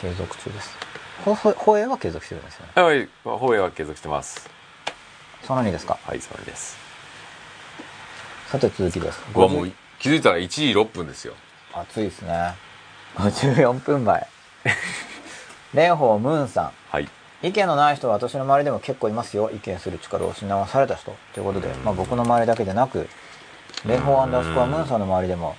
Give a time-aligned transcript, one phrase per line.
[0.00, 0.76] 継続中です。
[1.24, 2.82] 放映は継続してるんですよね。
[2.82, 4.48] はい放映は継続してます。
[5.42, 5.98] その2ですか？
[6.04, 6.76] はいそれです。
[8.48, 9.20] さて続きです。
[9.34, 11.34] うわもう気づいたら1時6分ですよ。
[11.72, 12.54] 暑いですね。
[13.16, 14.26] 54分前。
[15.74, 16.72] 蓮舫ムーンさん。
[16.90, 17.08] はい。
[17.42, 19.50] 意見のない人は私の周りでも結構いますよ。
[19.50, 21.14] 意見する力を失わされた人。
[21.34, 23.08] ということで、まあ、僕の周りだけでなく
[23.84, 25.56] 蓮舫アンダースコアムーンさんの周りでも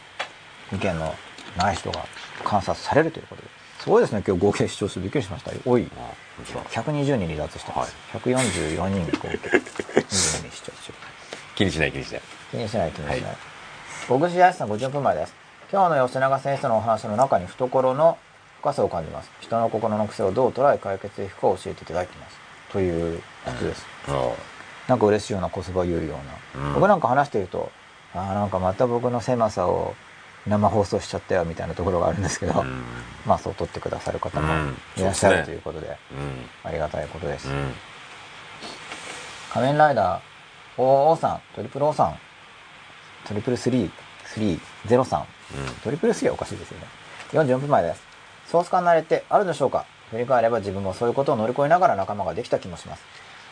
[0.74, 1.16] 意見の
[1.56, 2.06] ない人が
[2.44, 3.48] 観察されるということで
[3.88, 4.22] すごいですね。
[4.28, 5.90] 今日合計視聴数びっくりしました多い。
[5.96, 9.30] あ本当だ120人離脱してます、144人合計。
[9.30, 10.94] 22人視聴中
[11.55, 12.22] 気にしない気にしない。
[12.52, 13.38] 気にしない気にしない、はい。
[14.09, 15.34] 小串康さん50分前です。
[15.72, 18.18] 今日の吉永先生のお話の中に懐の
[18.59, 19.31] 深さを感じます。
[19.40, 22.38] 人の心の癖をどう捉え解決していくか教えていただきます。
[22.73, 24.31] ということです、あ
[24.90, 26.16] なんか嬉しいような言葉を言うよ
[26.56, 26.73] うな、うん。
[26.73, 27.72] 僕なんか話していると
[28.14, 29.95] ああなんかまた僕の狭さを
[30.48, 32.84] 生放送しちゃったよみたいなところがあるんですけど、うん。
[33.26, 34.78] まあそう取ってくださる方もうん。
[34.98, 35.96] いらっしゃるということで、うん。
[36.64, 37.73] ありがたいことです、うん。
[39.54, 42.17] 仮面ライダー OO さんトリプル O さん。
[43.26, 43.89] トリプル3
[44.36, 45.26] 3 0さん。
[45.84, 46.86] トリプル3はおかしいですよね。
[47.32, 48.02] 44分前です。
[48.48, 49.86] ソース感慣れってあるでしょうか？
[50.11, 53.04] 振り返れば自分もそういうことを乗り越えながら仲間ができた気もします、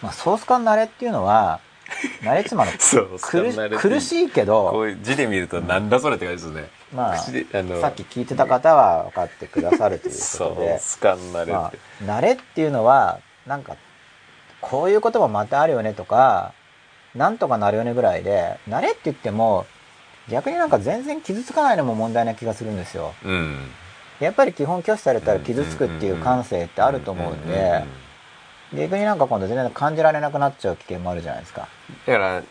[0.01, 1.59] まあ、ソース感慣れっていうのは
[2.21, 7.33] 慣れ妻の そう苦しいけこどういう字で見るとなんだそれって感じですねまあさっ
[7.95, 13.75] き聞いてた方は分かってくださるというこそうとでスカンなれまあ、慣れっていうのはなんか
[14.61, 16.53] こういうこともまたあるよねとか
[17.15, 19.65] なんとかなるよねぐらいで慣れって言っても
[20.29, 23.13] 逆になんか全然傷つかないのも問題な気がするんですよ。
[23.23, 23.57] うん。
[24.19, 27.83] やっぱり基本拒否されたら傷つくっていう感性ってあると思うんで
[28.73, 31.67] 逆になんか今度全然感じられなくなっちゃう危険もあるじゃないですか。
[32.05, 32.43] だから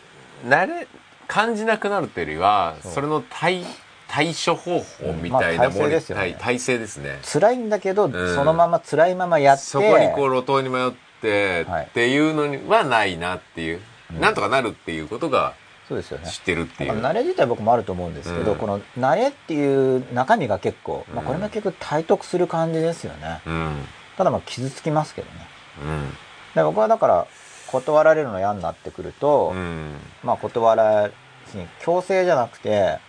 [0.45, 0.87] 慣れ
[1.27, 2.91] 感じなくなるというよりはそう。
[2.93, 3.65] それの対
[4.07, 5.73] 対処方法みたいなうん。
[5.73, 6.21] まあ体制ですよね。
[6.21, 7.19] 対体制ですね。
[7.23, 8.11] 辛いんだけど、ん。
[8.11, 9.63] そのまま辛いままやって。
[9.63, 11.85] そこにこう路頭に迷ってはい。
[11.85, 13.81] っていうのにはないなっていう、
[14.13, 14.19] うん。
[14.19, 15.53] なんとかなるっていうことが
[15.87, 16.27] そうですよね。
[16.27, 18.57] 知ってるっていう、慣れ自体僕もあると思うんですけど、うん。
[18.57, 23.87] この慣れっていう中身が結構、まあ、うんこれも結局体得する感じですよね、うん。
[24.17, 25.47] ただまあ傷つきますけどね。
[25.83, 26.09] うん。
[26.55, 27.27] で僕はだから
[27.67, 29.93] 断られるの嫌になってくると、うん
[30.23, 31.07] まあ断ら
[31.53, 32.99] に強制じゃなくて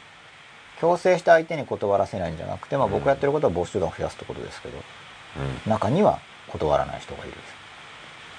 [0.81, 4.79] 強制して相手に断らせないんじゃなくて、まあ、僕がやってることは募集団を増やすってことですけど
[5.67, 7.35] 中には断らない人がいる、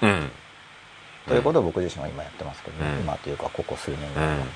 [0.02, 0.30] うんうん。
[1.26, 3.00] ということを僕自身は今やってますけどね、うん。
[3.00, 4.40] 今というかここ数年ぐらいは、うん。
[4.40, 4.46] うん。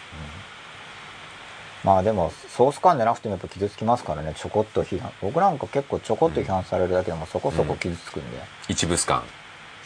[1.84, 4.34] まあでもソース感でなくてもやっぱ傷つきますからね。
[4.36, 5.12] ちょこっと批判。
[5.20, 8.38] 僕なんか結構ちょこっと批判されるだけでもそこそこ傷つくんで、
[8.68, 9.22] 一部スカン。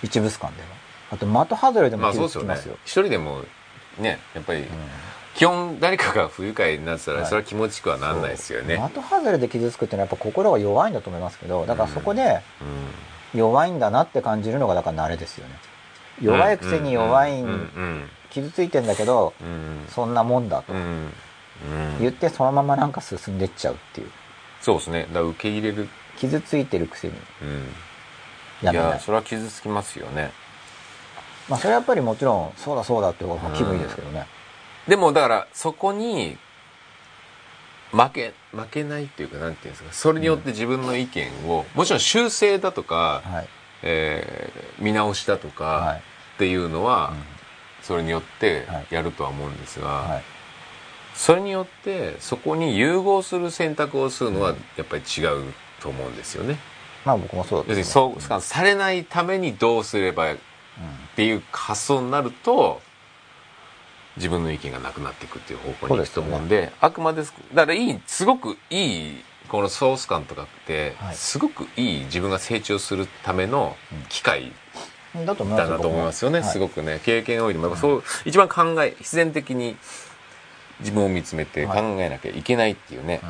[0.02, 0.68] 一部ス感でも。
[1.10, 2.42] あと的外れでもまあそうですよ。
[2.42, 3.42] ね傷つきますよ,、一人でも
[3.98, 4.64] ねやっぱり
[5.36, 7.26] 基本誰かが不愉快になってたらはい。
[7.26, 12.41] それは気持ちくはなんないですよね、的外れで傷つくっていうのはやっぱ心が弱いんだと思いますけどだからそこで
[13.32, 13.38] うん。
[13.38, 15.54] 弱いんだなって感じるのがだから慣れですよね。
[16.22, 19.47] 弱いくせに弱い、うんうん傷ついてんだけどうん。
[19.47, 20.72] うんそんなもんだと。
[22.00, 24.10] 言ってそのままなんか進んでっちゃうっていう。
[24.60, 25.06] そうですね。
[25.08, 27.14] だから受け入れる、傷ついてるくせに。
[27.42, 27.68] うん、
[28.62, 28.88] やめない。
[28.88, 30.30] いやそれは傷つきますよね。
[31.48, 34.26] まあそれはやっぱりもちろんそうだそうだって方が気分いいですけどね、
[34.88, 36.38] でもだからそこに
[37.92, 43.48] 負け負けないっていうかなんていうんですかそれによって自分の意見を、もちろん修正だとか、はい。
[43.82, 45.98] えー見直しだとか、はい。
[45.98, 46.00] っ
[46.38, 47.16] ていうのは、うん。
[47.82, 48.86] それによってはい。
[48.91, 50.22] やるとは思うんですが、はい。
[51.14, 56.58] それによってそこに融合する選択をするのはやっぱり違うと思うんですよね。
[57.06, 60.36] まあ僕もそう要するにそうさされないためにどうすればっ
[61.14, 62.82] ていう発想になると
[64.16, 71.15] 自分の意見がなくなっていくっていう方向に行くと思うんであくまでだからいいすごくいいこのソース感とかって、はい。
[71.15, 73.77] すごくいい自分が成長するための
[74.09, 74.53] 機会
[75.15, 79.77] うんだと思いますだなと思いますよね、すごくくね経験多いでもやっぱそう、一番考え必然的に
[80.81, 82.00] 自分を見つめて考はい。
[82.00, 83.21] えなきゃいけないっていうね、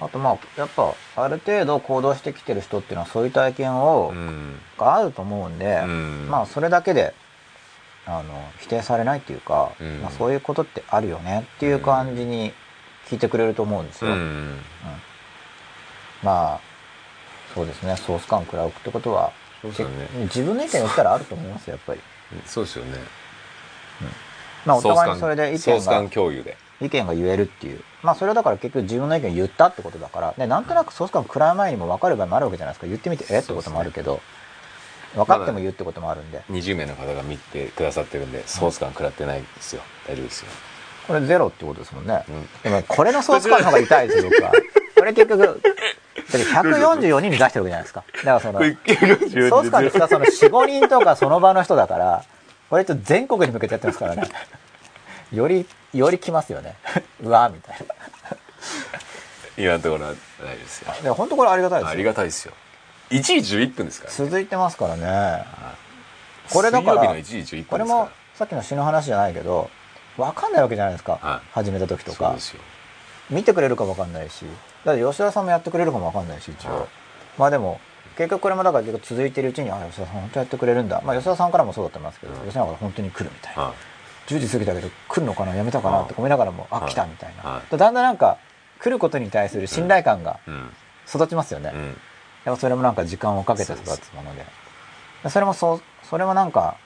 [0.00, 4.56] あとまあやっぱある程度行動してきてる人っていうのはそういう体験を、うん。
[4.78, 6.28] があると思うんで、うん。
[6.30, 7.14] まあそれだけで
[8.06, 10.02] あの否定されないっていうか、うん。
[10.02, 12.52] まあ、そういうことってあるよねっていう感じに
[13.06, 14.58] 聞いてくれると思うんですよ、うん。
[16.22, 16.60] まあ
[17.54, 19.70] そうですねソース感食らうってことはね。
[19.76, 19.84] け
[20.24, 22.00] 自分の意見言ったらあると思いますよやっぱり。
[22.46, 22.98] そうですよね。
[24.66, 26.56] まあお互いにそれで意見が共有で。
[26.80, 27.82] 意見が言えるっていう。
[28.02, 32.86] まあそれはだから結局自分の意見を言ったってことだからでなんとなくソース感食らう前にも分かる場合もあるわけじゃないですか。
[32.86, 33.38] 言ってみてえ？
[33.38, 34.20] ってこともあるけど、
[35.14, 40.48] 分かっても言うってこともあるんで20名の方が見てくださってるんでソース感食らってないですよ大丈夫ですよ、
[41.06, 44.52] これゼロってことですもんね、うんでもこれのソース感の方が痛いですよ僕は
[44.96, 45.60] これ結局
[46.24, 48.04] って144人に出してるわけじゃないですか。
[48.16, 52.24] だからその、これ44ソース感ですかその4、5人とかその場の人だから、
[52.70, 54.28] 割と全国に向けてやってますからね。
[55.32, 56.76] より、より来ますよね。
[57.22, 57.94] うわみたいな。
[59.56, 60.94] 今のところは大丈夫ですよ。
[61.02, 61.92] で本当これありがたいですよ。
[61.92, 62.54] ありがたいですよ。
[63.10, 64.16] 1時11分ですからね。
[64.18, 65.44] 続いてますからね。
[66.50, 67.66] これだから水曜日の1時11分ですから。
[67.66, 69.70] これもさっきの詩の話じゃないけど、
[70.16, 71.18] わかんないわけじゃないですか。
[71.20, 72.36] はい始めた時とか。
[73.30, 74.44] 見てくれるかわかんないし。
[74.84, 76.70] だって吉田さんもやってくれるかもわかんないし、一応。
[76.70, 76.88] はい
[77.36, 77.80] まあでも、
[78.16, 81.02] 結局これもだから結構続いてるうちに、あ、吉田さん本当やってくれるんだ。
[81.04, 83.62] まあ吉田さんからもそうだと思いますけど、うん吉田さんから本当に来るみたいな。
[83.62, 83.74] は
[84.28, 87.50] 10時過ぎたけど来るのかなやめたかなって思いながらも、あ、はい来たみたいな。
[87.50, 88.38] はいだんだんなんか、
[88.78, 90.50] 来ることに対する信頼感がい。
[90.50, 90.70] うん。
[91.08, 91.72] 育ちますよね。
[91.74, 91.80] うん。
[91.88, 91.92] や
[92.52, 94.44] っぱそれもなんか時間をかけて育つもので。
[95.30, 96.76] それもそう、それもなんか、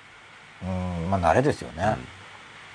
[0.63, 1.97] うん、まあ慣れですよね。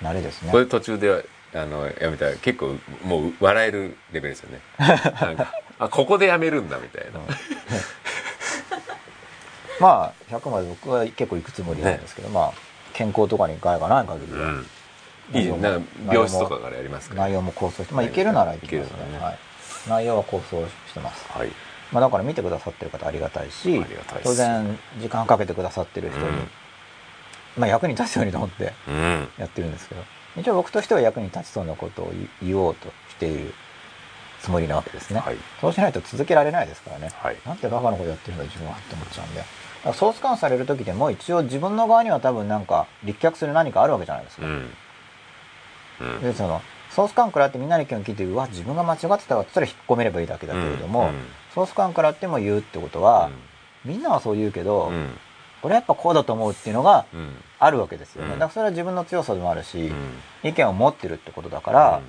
[0.02, 0.52] 慣れですね。
[0.52, 0.60] こ。
[0.60, 4.60] れ途中であのやめたら結構もう笑えるレベルですよね。
[5.80, 7.20] あここでやめるんだみたいな、
[9.80, 12.54] まあ、100まで僕は結構行くつもりなんですけど、まあ、
[12.94, 14.68] 健康とかに害がない限りは、うん。
[15.34, 15.80] いいな
[16.12, 17.24] 病室とかからやりますから。
[17.24, 18.98] 内容も構想して、まあ、行けるなら行きますね。
[19.88, 21.26] 内容は構想してます。
[21.32, 21.52] はい
[21.94, 23.84] まあ、だから見てくださってる方ありがたいし、
[24.24, 26.50] 当然、時間かけてくださってる人に、うん
[27.58, 30.02] まあ、役に立つようにと思ってうんやってるんですけど、
[30.38, 32.12] 一応僕としては役に立ちそうなことを
[32.42, 33.54] 言言おうとしている
[34.42, 35.20] つもりなわけですね。
[35.20, 37.12] はいそうしないと続けられないですからね。
[37.14, 39.44] はいなんてバカなことやってるんだ自分はって思っちゃうんで。
[39.94, 44.46] ソース感される時でも一応自分の側には多分なんか立脚する何かあるわけじゃないですか。
[44.46, 44.70] うん
[46.02, 51.14] うんで、その、ソース感食らってみんなの意見を聞いて、うわ、自分が間違ってたわって言ったら引っ込めればいいだけだけれども、うん
[51.54, 53.30] ソース感食らっても言うってことは、
[53.86, 55.10] みんなはそう言うけど、うん
[55.66, 58.34] 俺はやっぱこうだと思うっていうのがうんあるわけですよね。
[58.34, 59.96] うんだからそれは自分の強さでもあるし、うん
[60.44, 62.02] 意見を持ってるってことだから、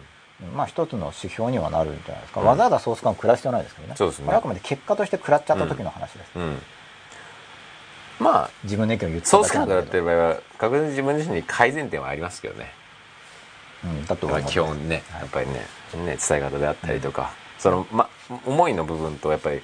[0.57, 2.41] まあ一つの指標にはなるんじゃないですか。
[2.41, 3.95] うんわざわざソース感を食らう必要はないですけどね。
[3.97, 6.31] そうですねこれはあくまで結果として食らっちゃった時の話です。
[6.37, 6.59] うん
[8.19, 9.85] まあ自分の意見を言ってたソースだけなんだけど。
[9.85, 12.73] 感がやってる場合は確実に自分自身に改善点はありますけどね
[13.85, 14.53] うん、だとまあ思います。
[14.53, 15.53] 基本ねはいやっぱりね
[16.07, 17.33] ね伝え方であったりとか、
[17.65, 18.11] そのま
[18.45, 19.63] 思いの部分とやっぱり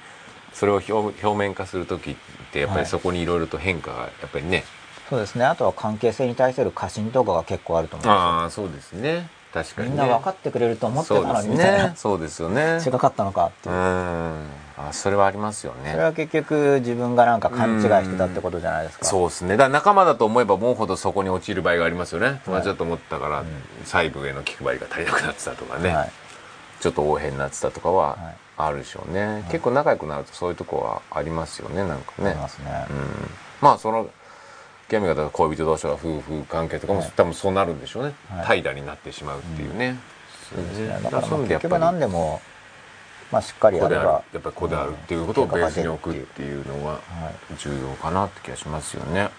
[0.53, 2.15] それを表表面化する時っ
[2.51, 2.83] てやっぱはい。
[2.85, 4.63] りそこにいろいろと変化がやっぱりね、
[5.07, 5.45] そうですね。
[5.45, 8.09] あとは関係性に対する過信とかが結構あると思うんです。
[8.09, 8.13] よ。
[8.13, 9.29] ああそうですね。
[9.53, 9.95] 確かにね。
[9.97, 11.93] みんな分かってくれると思ってたのにみたいな、ね。
[11.95, 12.79] そうですよね。
[12.83, 13.77] 違かったのかってういう。
[13.77, 14.45] ん。
[14.77, 15.91] あそれはありますよね。
[15.91, 19.05] それは結局自分がなんか勘違いしてたってことじゃないですか。
[19.05, 19.51] そうですね。
[19.51, 22.41] だから仲間だと思えば思うほどそこに陥る場合がありますよね。
[22.45, 23.43] 友達だと思ったから、
[23.85, 26.11] 細部への気配りが足りなくなってたとかね、はい。
[26.81, 32.85] ちょっと横柄になってたとかははいあるでしょうね、結構仲良くなるとそういうとこはありますよねなんかねありますね。
[32.91, 32.97] うん、
[33.59, 34.07] まあその
[34.87, 39.97] 極め方恋人同士は夫婦関係とかも、はい多分そうなるんでしょうね、はい怠惰になってしまうっていうね、
[40.53, 40.87] そうですね。
[40.89, 42.41] だだからまあそういうのでやっぱり結局何でも、
[43.31, 44.01] まあしっかりやれば。
[44.03, 47.55] やっぱりここであるっていうことをうんベースに置くっていうのははい。
[47.57, 49.29] 重要かなって気がしますよね。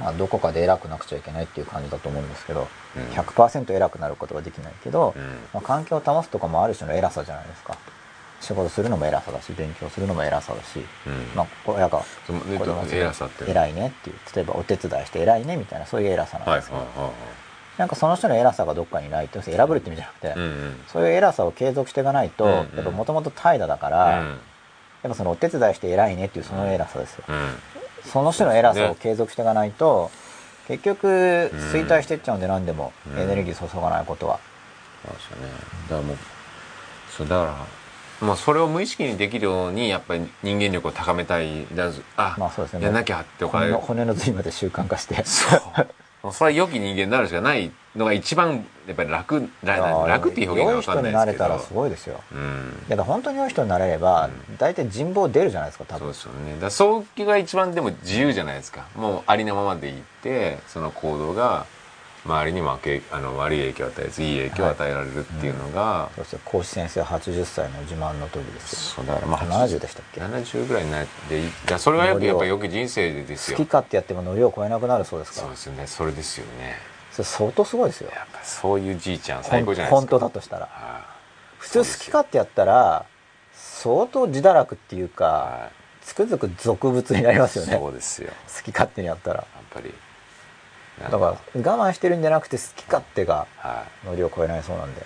[0.00, 5.22] まあどこかで偉くなくちゃいけないっていう感じだと思うんですけど、うん100%偉くなることはできないけど、うん
[5.52, 7.76] まあ、環境を保つとかもある種の偉さじゃないですか。
[8.40, 16.76] 仕事するのも偉さだし、勉強するのも偉さだし、うんまあ、親が子供たち偉さって偉いねっていう、例えばお手伝いして偉いねみたいな、そういう偉さなんはいですよ。
[16.76, 17.12] は
[17.78, 20.32] なんかその人の偉さがどっかにないって、選ぶるって意味じゃなくて。
[20.36, 27.24] うんうんそういう偉さを継続していかないと、うんうんやっぱもともと怠惰だから、やっぱそのお手伝いして偉いねっていうその偉さですよ。
[28.06, 30.10] うんその人の偉さをね継続していかないと、
[30.68, 34.40] 結局衰退していっちゃうんで何でもうんエネルギー注がないことは。
[35.04, 35.52] そうですよね。
[35.88, 36.16] だからもう
[37.16, 37.66] そうだから
[38.26, 45.22] まあそれを無意識にできるようにやっぱり人間力を高めたいだあ、まあそうですねやんなきゃってお金骨の骨の髄まで習慣化して。
[45.24, 45.60] そう。
[46.26, 49.76] もうそれは良き人間になるしかないのが一番やっぱり楽ら
[50.08, 51.44] 楽っていう表現が良いわかん人になですけど。
[51.44, 52.20] ないれたらすごいですよ。
[52.32, 52.82] うん。
[52.88, 54.28] だから本当に良い人になれれば、
[54.58, 56.12] 大体人望出るじゃないですか、多分。
[56.12, 56.60] そうですよね。
[56.60, 58.86] だ早期が一番でも自由じゃないですか。
[58.96, 61.64] もうありのままでいってその行動が
[62.26, 68.78] 周りにもあけあの悪い影響を与えずいい影響を与えられるっていうのが、そして講師先生80歳の自慢の時ですよ。
[68.96, 73.56] そうだからまあ70でしたっけ？70ぐらいになっていいだからそれはやっぱやっぱ良き人生ですよ。
[73.56, 75.40] 好き勝手やってもノリを超えなくなるそうですか？
[75.40, 75.86] らそうですよね。
[75.86, 76.76] それですよね。
[77.12, 78.10] それ相当すごいですよ。
[78.14, 80.08] やっぱそういうじいちゃん最高じゃないですか。
[80.08, 80.66] 本当だとしたら。
[80.66, 81.04] は
[81.58, 83.06] 普通好き勝手やったら
[83.54, 85.70] 相当自堕落っていういかは
[86.02, 87.76] つくづく俗物になりますよいね。
[87.78, 88.28] そうですよ。
[88.28, 89.40] や好き勝手にやったら。
[89.40, 89.92] っぱり
[91.00, 94.06] だから我慢してるんじゃなくて好き勝手がはい。
[94.06, 95.02] ノリを超えないそうなんで。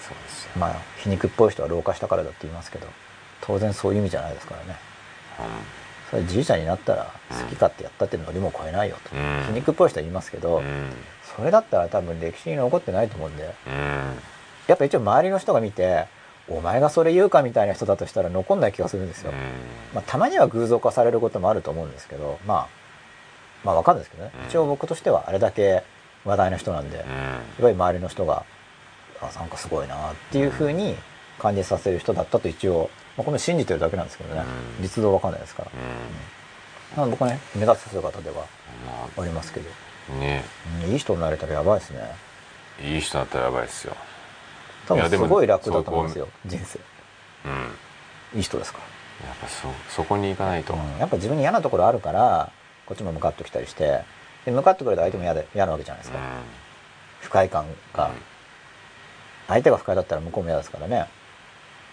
[0.00, 2.86] そうですよ、まあ皮肉っぽい人は老化したからだって言いますけど
[3.40, 4.78] 当然そういう意味じゃないですからね。
[6.10, 9.54] それじいちゃんになったら好き勝手やったってノリも超えないよと、うん。
[9.54, 10.64] 皮肉っぽい人は言いますけど、うん。
[10.64, 10.90] うん
[11.36, 13.54] それだったら多分歴史に残ってないと思うんで。
[13.66, 14.18] うん。
[14.68, 16.06] やっぱ一応周りの人が見て
[16.48, 19.32] お前がそれ言うかみたいな人だとしたら残んない気がするんですよ、
[19.94, 22.68] まあ、たまには偶像化されることもあると思うんですけどまあ
[23.66, 24.46] まあわかんないですけどね、うん。
[24.46, 25.82] 一応僕としてはあれだけ
[26.24, 27.06] 話題の人なんで、やっ
[27.60, 28.44] ぱり周りの人が
[29.20, 30.96] あなんかすごいなっていうふうに
[31.38, 34.42] 感じさせる人だったと一応、まあ、これ信じてるだけなんですけどね、
[34.78, 34.82] うん。
[34.82, 35.70] 実動わかんないですから、
[36.96, 38.44] まあ、僕はね目指す姿では
[39.18, 39.24] あ。
[39.24, 39.68] りますけど、
[40.14, 40.44] うんね。
[40.84, 42.00] うんいい人になれたらやばいですね。
[42.84, 43.96] いい人だったらやばいですよ。
[44.86, 46.78] 多分すごい楽だと思うんですよ人生。
[47.46, 48.38] うん。
[48.38, 48.78] いい人ですか
[49.24, 52.52] やっぱそそこに行かないと、ら、うん、やっぱ自分に嫌なところあるから
[52.86, 54.02] こっちも向かってきたりして
[54.44, 56.18] で向かってくると相手も嫌で嫌なわけじゃないですか、
[57.20, 58.10] 不快感が、
[59.48, 61.06] 相手が不快だったら向こうも嫌ですからね。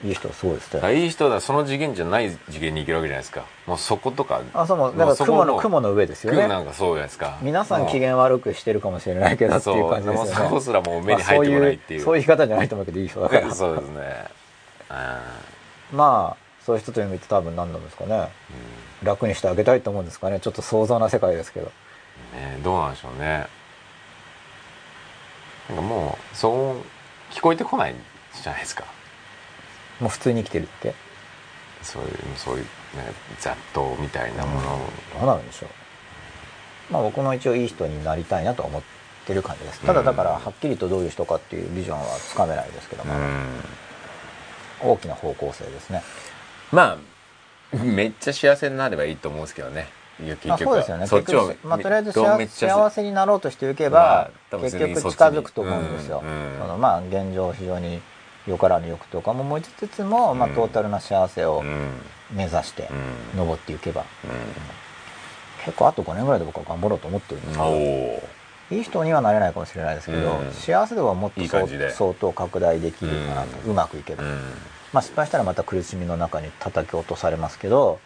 [0.04, 3.46] いい人はすごいですねらいい人だその次元じゃない次元に行けるわけじゃないですか。
[3.66, 4.42] もうそことか。
[4.54, 6.40] あそうもうだから雲の雲の上ですよね。
[6.40, 7.38] 空なんかそうじゃないですか。
[7.42, 10.32] 皆さん機も嫌悪くしてるかもしれないけどうっていう感じですよね。
[10.34, 10.44] そう。
[10.50, 13.52] そこすらもう目に入ってこないっていう,、まあそういう言い方じゃないと思うけどいい人だから。
[13.56, 14.26] そうですね。
[15.94, 18.30] まあそういう人という意味って多分何なんですかね
[19.04, 20.40] 楽にしてあげたいと思うんですかね。
[20.40, 21.72] ちょっと想像な世界ですけど。
[22.36, 23.48] うんねどうなんでしょうね。
[25.70, 27.96] なんかもうそう聞こえてこない
[28.42, 28.86] じゃないですか。
[30.00, 30.94] もう普通に生きてるって？
[31.82, 32.68] そういうそういう、ね、
[33.40, 34.80] 雑踏みたいなものを、
[35.20, 36.94] どうなるんでしょう。
[36.94, 38.82] まあ僕も一応いい人になりたいなと思っ
[39.26, 39.82] てる感じです。
[39.82, 43.14] ただだからはっきりとどういう人かっていうビジョンはつかめないですけども、
[44.82, 46.04] 大きな方向性ですね
[46.72, 46.98] まあ
[47.84, 49.88] めっちゃ幸せになればいいと思うんですけどね。
[50.20, 51.08] 結まあ、局そうですよね。
[51.08, 56.60] そっちを結局まあ、とりあえず幸せになろうとしていけば、まあ結局近づくと思うんですよ、うんうん。
[56.60, 58.02] そのまあ現状非常に
[58.48, 62.02] よからぬ欲とかも持ちつつも、まあ、うんトータルな幸せをうん。
[62.32, 62.88] 目指して
[63.34, 63.40] うん。
[63.40, 64.04] 登っていけば、
[65.66, 74.42] 結構あと5年ぐらいで僕は頑張ろうと思ってるんですけどいい人にはなれないかもしれないですけど、うん幸せ度はもっと相当拡大できるかなと、うまくいけば、うん
[74.94, 78.00] まあ、失敗したらまた苦しみの中に叩き落とされますけど、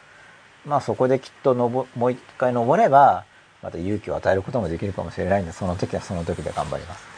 [0.66, 3.26] まあ、そこできっとのぼもう一回登れば
[3.62, 7.08] また勇気を与えることもできるかもしれないんでその時はその時で頑張ります。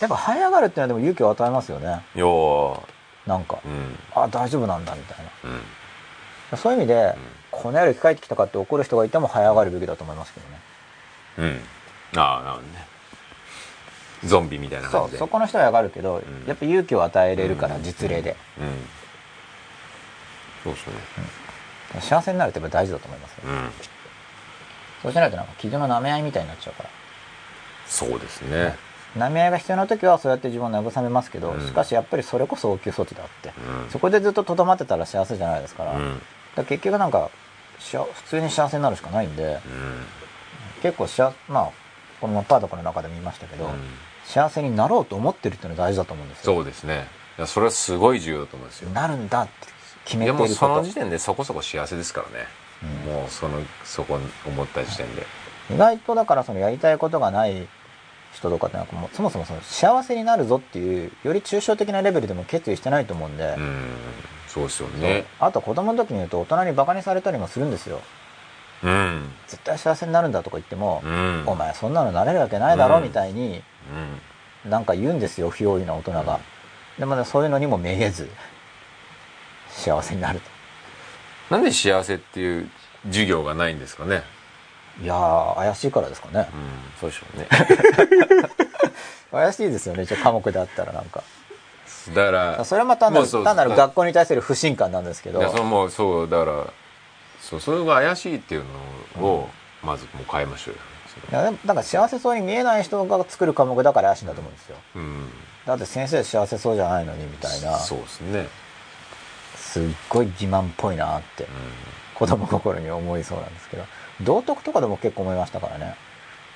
[0.00, 2.04] やっぱ這い上がるっていうのはでも勇気を与えますよね。
[2.14, 2.82] よ
[3.26, 3.98] なんかーうん。
[4.14, 5.62] あ大丈夫なんだみたいうん。
[6.50, 7.14] なそういう意味で、
[7.50, 10.40] この野郎生き返ってきたかって怒る人がいても這い上がるべきだと思いますけ
[11.38, 11.60] どね。
[12.14, 12.20] うん。
[12.20, 12.93] ああなるほどね
[14.26, 15.18] ゾンビみたいな感じで。
[15.18, 16.48] そこの人は上がるけど、ん。
[16.48, 17.82] やっぱ勇気を与えれるから、うん。
[17.82, 18.66] 実例で、うん。
[20.64, 20.94] そうですね。
[22.00, 23.70] 幸せになるってやっぱ大事だと思いますよ、うん。
[25.02, 26.88] そうしないとなんか企業の舐め合いみたいになっちゃうから。
[27.86, 28.74] そうですね。
[29.16, 31.60] 舐め合いが必要な時はそうやって自分を慰めますけど、うん。
[31.60, 33.52] しかしやっぱりそれこそ応急措置であって、
[33.84, 33.90] うん。
[33.90, 36.20] そこでずっととどまってたら幸せじゃないですから,、うん。
[36.64, 37.30] 結局なんか
[37.78, 40.06] 普通に幸せになるしかないんで、うん。
[40.82, 41.70] 結構しあまあ
[42.20, 43.72] このパートコの中でも言いましたけど、うん
[44.24, 46.54] 幸せになろうと思ってるっていうのは大事だと思うんですよ。
[46.54, 47.06] そうですね。
[47.38, 48.90] いやそれはすごい重要だと思うんですよ。
[48.90, 49.52] なるんだって
[50.04, 50.54] 決めていること。
[50.54, 52.46] その時点でそこそこ幸せですからね、
[53.06, 55.26] もうそのそこ思った時点で。
[55.70, 57.66] 意外とだからそのやりたいことがない
[58.32, 63.96] 人とかってなんかもうそもそもその幸せになるぞっていうより抽象的なレベルでも決意してないと思うんで、うん。
[64.48, 65.24] そうですよね。
[65.40, 68.00] あと子供の時に言うと大人にバカにされたりもするんですよ
[68.84, 69.32] うん。
[69.48, 71.42] 絶対幸せになるんだとか言っても、うん。
[71.46, 73.02] お前そんなのなれるわけないだろうん。
[73.04, 73.62] みたいに
[74.64, 74.70] うん。
[74.70, 76.40] なんか言うんですよ不用意な大人が、
[76.98, 78.30] でもねそういうのにもめげず
[79.68, 80.40] 幸せになる
[81.50, 82.70] なんで幸せっていう
[83.06, 84.22] 授業がないんですかね？
[84.98, 86.48] といやー怪しいからですかね。
[86.52, 87.48] うんそうでしょうね。
[89.30, 91.22] 怪しいですよね一応科目であったらなんか。
[92.14, 95.40] だからそれはまあ単なる学校に対する不信感なんですけど。
[95.40, 96.64] いやそのもうそうだから
[97.44, 98.64] そうそれが怪しいっていう
[99.20, 99.50] のを
[99.82, 100.80] まずもう変えましょうよ。
[101.30, 104.76] いやでもだから幸せそうに見えない人が作る科目だから怪しいんだと思うんですよ。
[104.96, 105.28] うん。
[105.66, 107.78] だって先生幸せそうじゃないのにみたいな。
[107.78, 108.48] そうですね。
[109.56, 111.46] すっごい欺瞞っぽいなって
[112.14, 113.84] 子供心に思いそうなんですけど。
[114.22, 115.96] 道徳とかでも結構思いましたからね。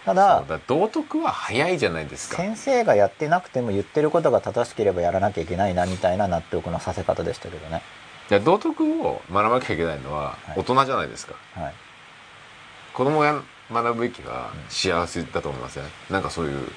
[0.04, 2.36] ただだ道徳は早いじゃないですか。
[2.36, 7.78] 先生がやってなくても言ってることが正しければやらなきゃいけないなみたいな納得のさせ方でしたけどね。
[7.78, 7.80] い
[8.34, 10.60] や道徳を学ばなきゃいけないのははい。
[10.60, 11.74] 大人じゃないですか、はい。
[12.94, 13.42] 子供が
[13.72, 16.68] 学ぶべきは幸せだと思いますね、なんかそういう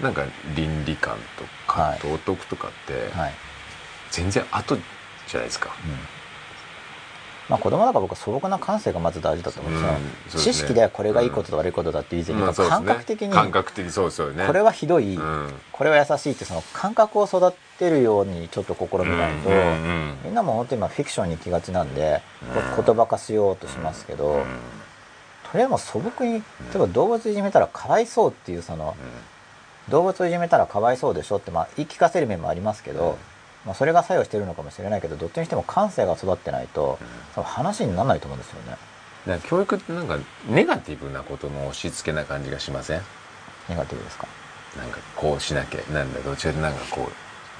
[0.00, 0.24] なんか
[0.56, 2.00] 倫理観とかはい。
[2.00, 3.32] 道徳とかってはい。
[4.10, 6.21] 全然後じゃないですか、うん
[7.52, 10.10] まあ子供だから僕は素朴な感性がまず大事だと思うんですよ、うんね。
[10.38, 14.46] 知識でこれがいいことと悪いことだっていう以前に、感覚的に感覚的にそうですよね。
[14.46, 15.52] これはひどい、うん。
[15.70, 19.50] これは優しいってその感覚を育てるようにちょっと試みないと、
[20.24, 22.84] みんなも本当に今フィクションに行きがちなんで、うん。
[22.84, 24.44] 言葉化しようとしますけど、うん。
[25.52, 26.40] とりあえず素朴に例
[26.76, 28.96] えば動物いじめたらかわいそうっていうその
[29.90, 33.31] 動物をいじめたらかわいそうでしょって、まあ、言い聞かせる面もありますけど、うん
[33.64, 36.98] まあ、それが作用してるのかもしれないけどどっちにしても感性が育ってないと、
[37.36, 37.42] うん。
[37.44, 38.70] 話にならないと思うんですよね。
[38.70, 38.78] だか
[39.26, 43.02] ら教育ってなんかネガティブなことの押し付けな感じがしません？
[43.68, 44.26] ネガティブですか？
[44.76, 47.08] なんかこうしなきゃなんだどっちかってなんかこ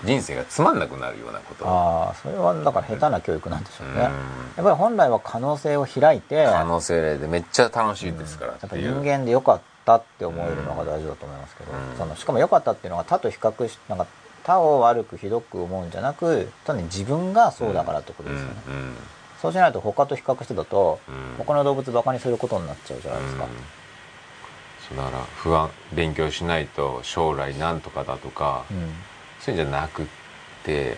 [0.02, 1.64] う人生がつまんなくなるようなこと。
[1.68, 4.00] ああそれはだから下手な教育なんでしょうね、うん。
[4.00, 4.10] やっ
[4.56, 11.96] ぱり本来は可能性を開いて可能性でめっちゃ楽しいですからやっぱっていう、人間で良かったって思えるのが大事だと思いますけど、うん。
[11.96, 14.08] そのしかも良かったっていうのが他と比較しなんか
[14.44, 18.94] 他を悪くひどく思うんじゃなく単に自分がそうだからってことですよね、うんうん。
[19.40, 21.14] そうしないと他と比較してだと、うん。
[21.38, 23.50] 他の動物バカにすることになっちゃうじゃないですか、うん。
[24.88, 28.92] そうだから不安勉強しないと将来なんとかだとか、うん。
[29.40, 30.06] そういうんじゃなくっ
[30.64, 30.96] て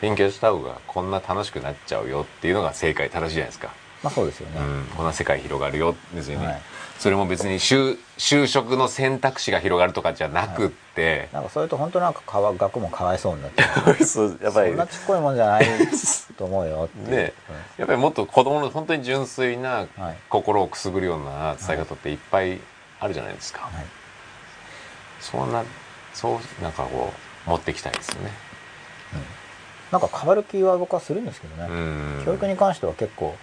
[0.00, 3.72] 勉強した方がこんな楽しくなっちゃうよっていうのが正解正しいじゃないですか、
[4.02, 6.62] まあそうですよね、うん、こんな世界広がるよですよね、はい
[7.00, 14.68] それも別に就就職の選択肢が広がるとかじゃなくって、なんかそれと本当なんかかわ学もかわいそうになっちゃうそうやっぱり。
[14.68, 15.66] そんなちっこいもんじゃない
[16.36, 17.32] と思うよっていう、ね。
[17.78, 20.16] やっぱりもっと子供の本当に純粋なうんはい。
[20.28, 22.60] 心をくすぐるような伝え方っていっぱい
[23.00, 23.86] あるじゃないですか、はい。
[25.20, 25.64] そんな
[26.12, 27.14] そうなんかこ
[27.46, 28.30] う持っていきたいですよね。
[29.90, 31.72] なんか変わる気は僕はするんですけどね、う
[32.20, 32.22] ん。
[32.26, 33.34] 教育に関しては結構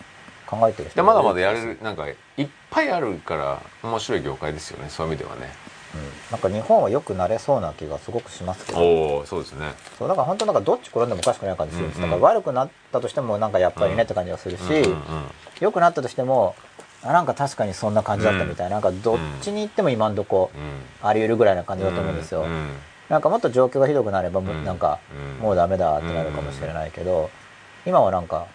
[0.48, 2.13] 考えてる人でまだまだやるれるなんかい
[2.44, 4.89] っぱいあるから面白い業界ですよね。
[4.89, 5.51] そういう意味ではね。
[5.96, 6.01] うん、
[6.32, 8.80] なんか日本は良くなれそうな気がすごくしますけど。
[8.80, 9.74] おおそうですね。
[9.98, 12.12] そうだから本当なんかどっち転んでもおかしくない感じするんです、うんうん。
[12.12, 14.98] だから悪くなったとしてもなんかやっぱりねって感じがするし、うんうんうん。
[15.60, 16.56] 良くなったとしても
[17.04, 20.51] あなんか確かにそんな感じだったみたいな、なんかどっちに行っても今んとこ
[21.01, 22.70] あり得るぐらいな感じだと思うんですよ、うん
[23.08, 24.66] なんかもっと状況がひどくなればもううん。
[24.66, 25.00] なんか
[25.39, 25.44] うん。
[25.44, 27.30] もうダメだってなるかもしれないけど
[27.86, 28.48] 今はなんか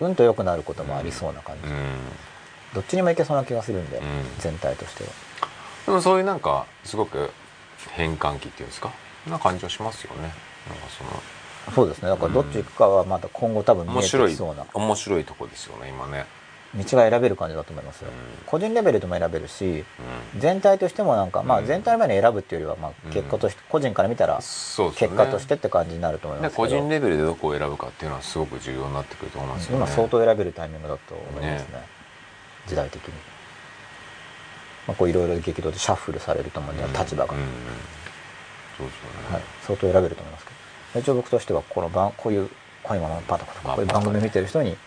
[0.00, 0.14] うん。
[0.14, 1.74] と良くなることもありそうな感じ、うん。
[2.74, 4.04] どっちにもいけそうな気がするんで、うん
[4.38, 5.10] 全体としては。
[5.86, 7.30] でもそういうなんかすごく
[7.90, 8.92] 変換期っていうんですか？
[9.26, 10.22] な感じはしますよね。
[10.22, 10.34] なんか
[10.96, 11.10] その。
[11.74, 12.08] そうですね。
[12.08, 14.64] だからどっち行くかはまた今後多分見えて面白いきそうな。
[14.72, 16.24] 面白いとこですよね今ね
[16.76, 18.44] 道が選べる感じだと思いますよ、うん。
[18.44, 19.84] 個人レベルでも選べるし
[20.34, 20.40] うん。
[20.40, 21.66] 全体としてもなんかまあうん。
[21.66, 23.12] 全体の前に選ぶっていうよりはまあうん。
[23.12, 26.62] 結果として個人から見たら結果としてって感じになると思いまけど。
[26.62, 29.76] です個人レベルでどこを選ぶかっていうのはすごく重要になってくると思いますよね。
[29.78, 31.72] 今相当選べるタイミングだと思いますね。
[31.72, 31.86] ね。
[32.66, 33.14] 時代的に、
[34.86, 37.46] まあ、こういろいろ激動でシャッフルされると思うんで立場が、うんうん。
[38.76, 41.00] そうですよね、はい、相当選べると思いますけど。
[41.00, 42.48] 一応僕としてはこの番こういう
[42.82, 44.78] 「恋マのパタコ」とかまあこういう番組見てる人にまあ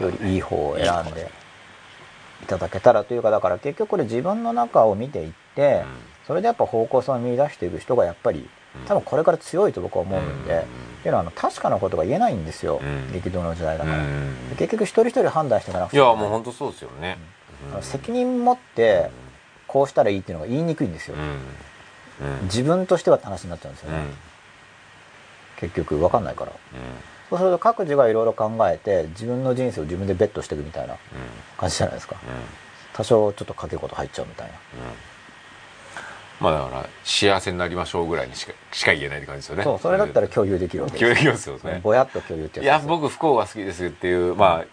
[0.00, 1.30] よりいい方を選んで
[2.42, 5.84] いただけたらというかだから結局これ自分の中を見ていって、
[6.26, 8.48] それでやっぱ方向性を見出していく人がやっぱり
[8.86, 10.60] 多分これから強いと僕は思うんで、うん。
[10.60, 10.64] っ
[11.02, 13.12] ていうのはあの確かなことが言えないんですよ、うん。
[13.12, 14.02] 激動の時代だから、
[14.56, 17.18] 結局一人一人判断していかなくいちゃいやもう本当そうですよね、
[17.72, 19.10] あの責任持って
[19.66, 21.16] こうしたらいいっていうのが言いにくいんですよ、
[22.44, 24.14] 自分としてはって話になっちゃうんですよね、うん。
[25.56, 26.52] 結局分かんないから。
[26.52, 26.54] う
[27.32, 30.96] そうすると各自がいろいろ考えて自分の人生を自分でベットしていくみたいな
[31.56, 32.16] 感じじゃないですか。
[32.16, 32.24] んうん。
[32.92, 34.52] 多少ちょっとかけ事入っちゃうみたいな。
[36.40, 39.64] まあだから幸せになりましょうぐらいにしかしか言えないって感じですよね。
[39.64, 41.22] そうそれだったら共有できるわけです。
[41.22, 41.80] 共有ですよね。
[41.82, 44.64] ぼやっと共有っていや僕不幸が好きですっていうまあ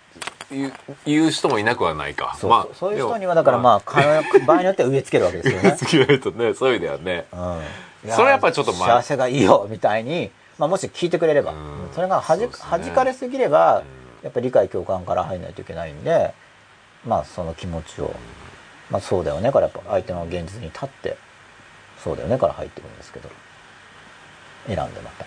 [0.51, 0.73] 言う
[1.05, 2.35] 言う人もいなくはないか。
[2.37, 4.01] そうまあそういう人にはだからまあか
[4.45, 5.77] 場合によっては植え付けるわけですよね。
[5.79, 7.25] 好きな人ねそういう意味ではね。
[7.31, 8.11] うん。
[8.11, 9.01] それはやっぱりちょっとまあ。
[9.01, 11.89] 幸せがいいよみたいに、まあ、もし聞いてくれれば、うん。
[11.95, 12.49] それがはじ、ね。
[12.69, 16.33] 弾かれすぎれば、うんやっぱり理解共感から入んないといけないんで
[17.05, 18.13] まあその気持ちを、
[18.89, 19.49] まあそうだよね。
[19.51, 21.15] からやっぱ相手の現実に立って
[22.03, 23.29] そうだよねから入ってくるんですけど。
[24.67, 25.25] 選んでまた。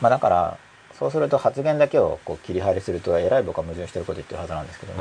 [0.00, 0.58] まあだから
[0.98, 5.00] そうすると発言だけをこう切り張りすると偉い僕は矛盾してること言ってるはずなんですけどね、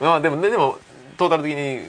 [0.00, 0.78] うんまあでもねでも
[1.16, 1.88] トータル的に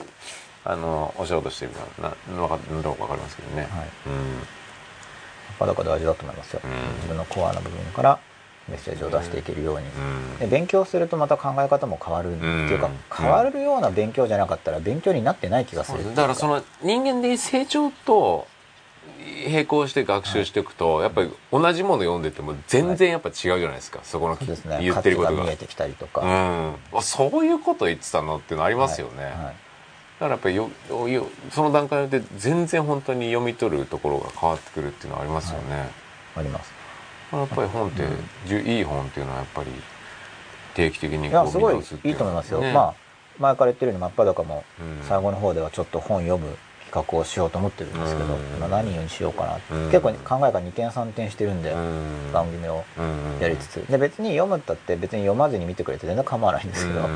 [0.64, 3.70] あのお仕事してるのはなわかなんとなくわかりますけどね、はい。
[4.06, 4.55] うん
[5.58, 6.70] まあだから大事だと思いますよ、うん。
[6.96, 8.18] 自分のコアな部分から
[8.68, 10.38] メッセージを出していけるように、うん。
[10.38, 12.92] で勉強するとまた考え方も変わる、っていうかうん。
[13.16, 16.04] 変わるような勉強じゃなかったら勉強になってない気がする。
[16.14, 18.46] だからその人間的成長と
[19.48, 24.78] 並行して学習していくと、やっぱり同じもの読んでても全然やっぱ違うじゃないですか、そこのそね。
[24.80, 25.44] 言ってることが。
[25.44, 26.98] 見えてきたりとか、うん。
[26.98, 29.32] あそういうこと言ってたのっていうのありますよね、はい。
[29.32, 29.54] はい
[30.18, 30.70] だからやっぱりよ
[31.08, 35.90] よその段階によって全然本当に読み取るところが変わってくるっていうのはありますよね、
[36.34, 36.72] あります。
[37.32, 38.66] やっぱり本って、うん。
[38.66, 39.70] いい本っていうのはやっぱり
[40.74, 42.72] 定期的にいやこうすごいいいと思いますよ、ね。
[42.72, 42.94] まあ
[43.38, 45.04] 前から言ってるように真っ裸もうん。
[45.06, 48.60] 最後の方ではちょっと本読む企画をしようと思ってるんですけど、うん。
[48.60, 49.90] まあ、何にしようかな、うん。
[49.90, 53.42] 結構考えが2点3点してるんで、うん番組をうん。
[53.42, 53.74] やりつつ。
[53.90, 57.06] で別に読むったって別に読まずに見てくれて全然構わないんですけど、うん。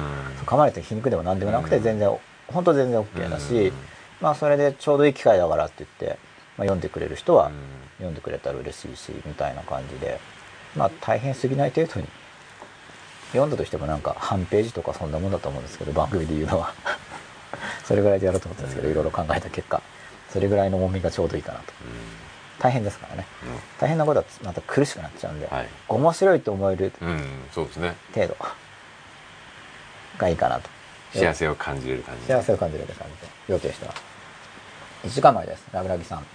[0.44, 1.82] 構わないって皮肉でも何でもなくてうん。
[1.82, 2.10] 全然
[2.52, 3.74] 本当全然 OK だし、うん。
[4.20, 6.18] まあそれでちょうどいい機会だからって言って
[6.58, 7.54] まあ、読んでくれる人はうん。
[7.98, 10.18] 読んでくれたら嬉しいしみたいな感じで
[10.74, 12.06] まあ大変すぎない程度に
[13.32, 16.72] 読んだとしてもなんか半ページとかそんなもんだと思うんですけど番組で言うのは。
[17.84, 19.82] それぐらいでやろうと思ったんですけどいろいろ考えた結果
[20.32, 21.72] それぐらいの重みがちょうどいいかなと。
[22.60, 23.26] 大変ですからね。
[23.80, 25.68] 大変なことはまた苦しくなっちゃうんで、はい。
[25.88, 26.92] 面白いと思える
[28.14, 28.36] 程度
[30.18, 30.68] がいいかなと
[31.12, 32.26] 幸せを感じれる感じ。
[32.26, 34.02] 幸せを感じる感じで予定してます。
[35.04, 35.66] 1時間前です。
[35.72, 36.26] ラブラギさん。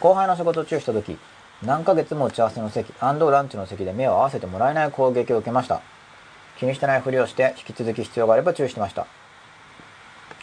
[0.00, 1.16] 後輩の仕事を注意した時
[1.62, 5.80] 何ヶ月も打ち合わせの席ランチの席で目を合わせてもらえない攻撃を受けました。
[6.58, 9.06] 気にしてないふりをして引き続き必要があれば注意してました。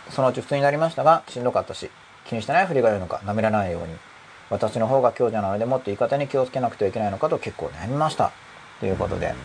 [0.10, 1.89] そのうち普通になりましたがしんどかったし
[2.26, 3.95] 気にしてないふりがいるのか舐められないように。
[4.50, 8.32] 私の方が強者なのでもっと言い方に気をつけなくてはいけないのかと結構悩みました。
[8.80, 9.36] ということで、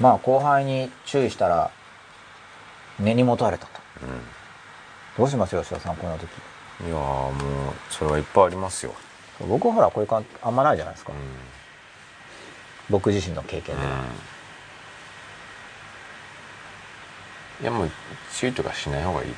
[0.00, 1.70] まあ後輩に注意したら
[2.98, 3.80] 根に持たれたと。
[5.16, 6.24] どうしますよ吉田さんこんな時。
[6.24, 8.94] うんいやーもうそれはいっぱいありますよ、
[9.48, 11.16] 僕ほらこういう感あんまないじゃないですか、う
[12.88, 13.92] 僕自身の経験んでは、
[17.62, 17.90] いやもう
[18.32, 19.34] 注意とかしない方がいい、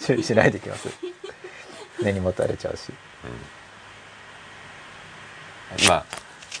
[0.00, 0.88] 注 意しないでいきます。
[2.00, 2.90] 根に持たれちゃうし。
[5.86, 6.04] まあ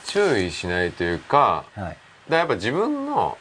[0.04, 1.96] 注意しないというかはい。
[2.28, 3.38] だやっぱ自分の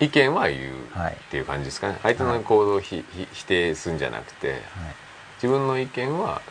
[0.00, 1.12] 意見は言うはい。
[1.12, 1.98] っていう感じですかね。
[2.02, 3.04] 相手の行動を否
[3.46, 4.60] 定するんじゃなくて
[5.36, 6.42] 自分の意見は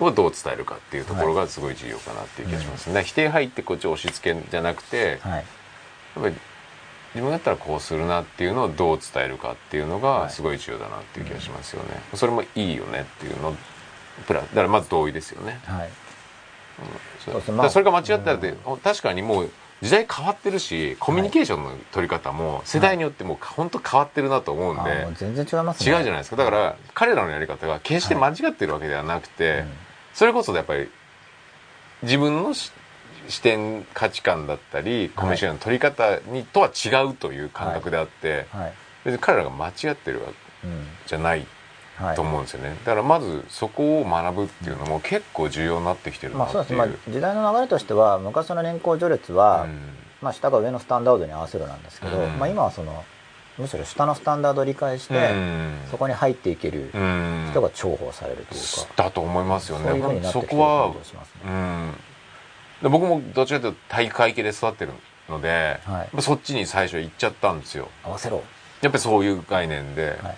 [0.00, 5.32] をどう伝えるかっていうところがすごい重要かなっていう気がしますね、だから否定入ってこっちを押し付けじゃなくて、はい。
[5.32, 5.44] はい
[6.16, 6.34] やっぱり
[7.14, 13.56] 自分だったらこうするなっていうのをどう伝えるかっていうのはいがすごい重要だなっていう気がしますよね、それもいいよねっていうの
[14.26, 15.60] プラだからまず同意ですよね、
[17.32, 17.54] うですね。
[17.54, 25.92] まあだからそれが間違ったらって、確かにもう時代変わってるしコミュニケーションの取り方も世代によってもう本当変わってるなと思うんで、あーもう全然違いますね。
[25.92, 26.36] 違うじゃないですか。
[26.36, 29.70] だから彼らのやり方が決して間違ってるわけではなくて、うん。
[30.14, 30.90] それこそやっぱり
[32.02, 32.72] 自分のし
[33.28, 38.72] 視点価値観だったりコミュニケーションの取り方にとは違うという感覚であって、はい。
[39.04, 40.28] 別に彼らが間違ってるわ
[40.62, 41.38] けうんじゃない。
[41.38, 41.46] はい
[42.14, 49.66] と思うんですよね、だからまずそこを学ぶっていうのも結構重要になってきてるなまあっていう,、そうですね、まあ、時代の流れとしては昔の年功序列は、
[50.20, 52.38] まあ、下が上のスタンダードに合わせるなんですけど、うん。
[52.38, 53.04] まあ、今はその
[53.56, 55.78] むしろ下のスタンダードを理解して、うん。
[55.90, 57.48] そこに入っていけるうん。
[57.50, 59.90] 人が重宝されるというか、だと思いますよね。
[59.90, 60.94] そういうそこはね。
[61.44, 61.94] うん。
[62.82, 64.92] で僕もどちらかというと体育会系で育ってる
[65.28, 66.08] ので、はい。
[66.12, 67.88] まあそっちに最初行っちゃったんですよ。
[68.04, 68.42] 合わせろ。
[68.80, 70.36] やっぱりそういう概念で、はい。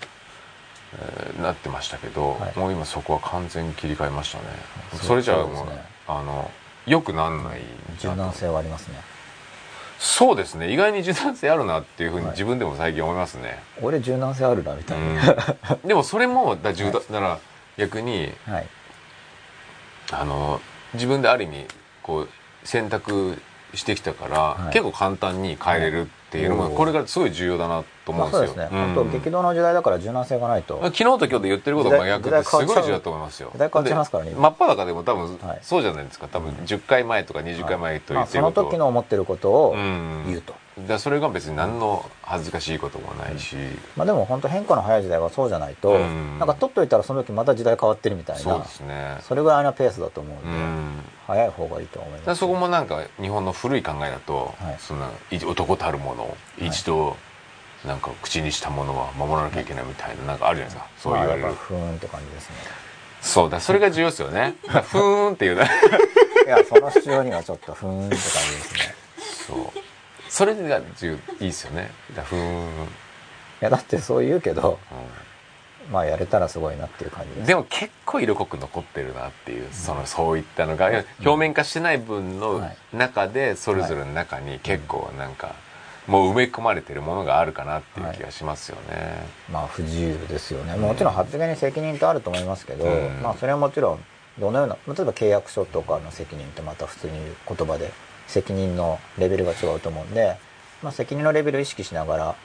[0.93, 2.59] えーなってましたけど、はい。
[2.59, 4.43] もう今そこは完全に切り替えましたね、
[4.91, 5.81] そうそれじゃあもうね。
[6.07, 6.51] あの
[6.85, 7.61] よくなんない
[7.99, 8.99] 柔軟性はありますね。
[9.99, 10.73] そうですね。
[10.73, 12.33] 意外に柔軟性あるなっていうふうにはい。
[12.33, 15.05] 自分でも最近思いますね、俺柔軟性あるなみたいな。
[15.83, 15.87] うん。
[15.87, 17.39] でもそれもだ柔軟なら
[17.77, 18.67] 逆にはい。
[20.11, 20.59] あの
[20.93, 21.67] 自分である意味
[22.03, 22.29] こう
[22.63, 23.41] 選択
[23.73, 24.73] してきたから、はい。
[24.73, 28.79] 結構簡単に変えれるっていうのはいもこれからすごい重要だなと思まあうんですよ、そうですね。
[28.79, 28.95] うん。
[28.95, 30.79] 本当激動の時代だから柔軟性がないと。
[30.81, 33.49] 昨日と今日で言ってることが真逆ってすごい重要だと思いますよ。
[33.51, 35.59] 時代変わっちゃいますからねで真っ裸でも多分はい。
[35.61, 36.27] そうじゃないですか。
[36.27, 40.23] 多分10回前とか20回前と言ってること時の思ってることをうん。
[40.27, 40.55] 言うと。
[40.87, 43.57] だそれが別に何の恥ずかしいこともないし、
[43.97, 46.39] まあでも本当変化の早い時代はそうじゃないと、うん。
[46.39, 48.41] なんか取っといたらその時また時代変わってるみたいな。
[48.41, 49.17] そうですね。
[49.21, 50.99] それぐらいのペースだと思うんで、うん
[51.31, 52.19] 早い方がいいと思います。
[52.21, 54.75] だからそこもなんか日本の古い考えだと、はい。
[54.79, 57.15] そんない男たるものを一度
[57.85, 62.55] なんか口にしたものは守らなきゃいけないみたいななんかあるじゃないですか、そう言われる、ふーんって感じですね。
[63.21, 64.55] そうだそれが重要ですよね。
[64.67, 65.69] ふーんっていうね
[66.45, 68.95] いや、その主張にはちょっとふーんって感じですね。
[69.47, 69.81] そう。
[70.29, 71.91] それが重いいですよね。
[72.15, 72.87] だふーん、い
[73.59, 74.79] や、だってそう言うけど、
[75.89, 77.47] まあやれたらすごいなっていう感じです。
[77.47, 80.89] でも結構色濃く残ってるなっていうそのそういったのが、
[81.19, 82.77] 表面化してない分のはい。
[82.93, 85.55] 中でそれぞれの中に結構なんか
[86.07, 90.75] もう埋め込まれてるものがあるかなっていう気がしますよね、まあ不自由ですよね。
[90.75, 93.21] もちろん発言に責任ってあると思いますけど、うん。
[93.21, 94.03] まあそれはもちろん、
[94.39, 97.13] どのような、例えば契約書とかの責任ってまた普通に
[97.47, 97.91] 言葉で
[98.27, 100.37] 責任のレベルが違うと思うんで、
[100.81, 102.35] まあ責任のレベルを意識しながら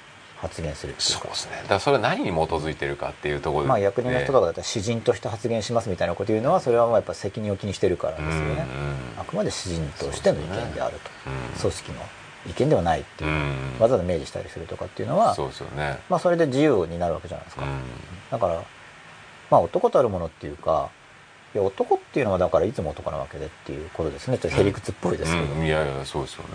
[0.46, 1.34] 発言するそうで。
[1.34, 1.56] すね。
[1.62, 8.66] だからそれは何に基づいてるかっていうところで、まあ役人の人とかだったら詩人として発言しますみたいなこと言うのはそれはもうやっぱ責任を気にしてるからですよね。
[9.18, 11.98] あくまで詩人としての意見であると、うん組織の
[12.48, 13.80] 意見ではないっていう、うん。
[13.80, 15.98] わざわざ明示したりするとかっていうのはそうですよね。
[16.08, 17.80] まあそれで自由になるわけじゃないですか、うん。
[18.30, 18.62] だから
[19.50, 20.90] まあ男たるものっていうか
[21.54, 24.38] いや男っていうのはだからいつも男なわけでっていうことですね。
[24.38, 25.66] ちょっとへりくつっぽいですけど、うん。
[25.66, 26.48] いやいやそうですよね、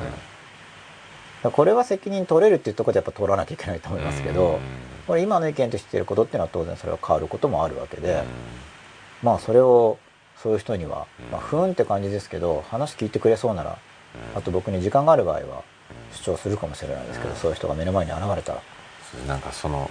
[1.50, 4.60] これは責任取れるっていうところでやっぱ取らなきゃいけないと思いますけど、うん。
[5.08, 8.24] これ今の意見としてることっていうのは当然それは変わることもあるわけで、
[9.24, 9.98] まあそれを
[10.38, 11.32] そういう人には、うん。
[11.32, 13.80] まあ、ふーんって感じですけど話聞いてくれそうなら
[14.36, 15.64] あと僕に時間がある場合は
[16.14, 17.38] 主張するかもしれないですけど、うん。
[17.38, 18.62] そういう人が目の前に現れたら。
[19.28, 19.90] なんかその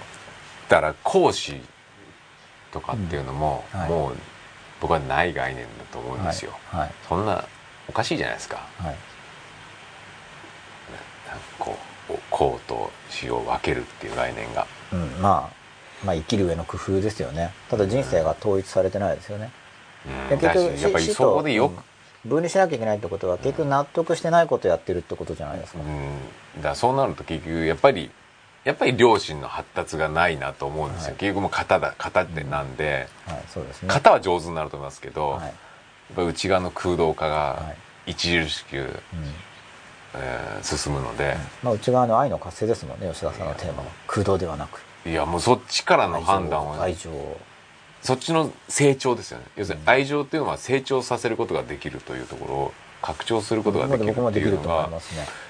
[0.69, 1.61] だから講師
[2.71, 3.79] とかっていうのも、うん。
[3.81, 3.89] はい。
[3.89, 4.15] もう
[4.79, 6.79] 僕はない概念だと思うんですよ、はい。
[6.81, 6.91] はい。
[7.07, 7.43] そんな
[7.89, 8.65] おかしいじゃないですか。
[8.77, 8.85] はい。
[8.85, 9.01] なんか
[11.59, 11.77] こ
[12.09, 14.67] う公と私を分けるっていう概念が。
[14.93, 17.53] うん、まあまあ生きる上の工夫ですよね。
[17.69, 19.51] ただ人生が統一されてないですよね、
[20.31, 20.39] うん。
[20.39, 21.83] で結局やっぱり死そこでよく、うん
[22.23, 28.11] 分離しなきゃいけないってことは結局納得してないことやってるってことじゃないですか、うん、だそうなると結局やっぱり
[28.63, 31.15] やっぱり両親の発達がないなと思うんですよ、はい。
[31.17, 33.87] 結局もう型だ型ってなんで、はいそうですね。
[33.87, 35.41] 型は上手になると思いますけど、はい。
[35.45, 35.53] やっ
[36.15, 37.73] ぱり内側の空洞化はが
[38.05, 38.11] い。
[38.11, 38.91] 著しく、うん
[40.15, 43.85] えー進むので、まあ、内側の愛の活性ですもんね吉田さんのテーマは。
[44.07, 44.81] 空洞ではなく。
[45.05, 47.09] いやもうそっちからの判断を愛情。
[47.09, 47.39] を
[48.03, 49.45] そっちの成長ですよね。
[49.55, 54.89] 要するに愛情っていうのは成長させることができるというところを拡張することができるっていうのが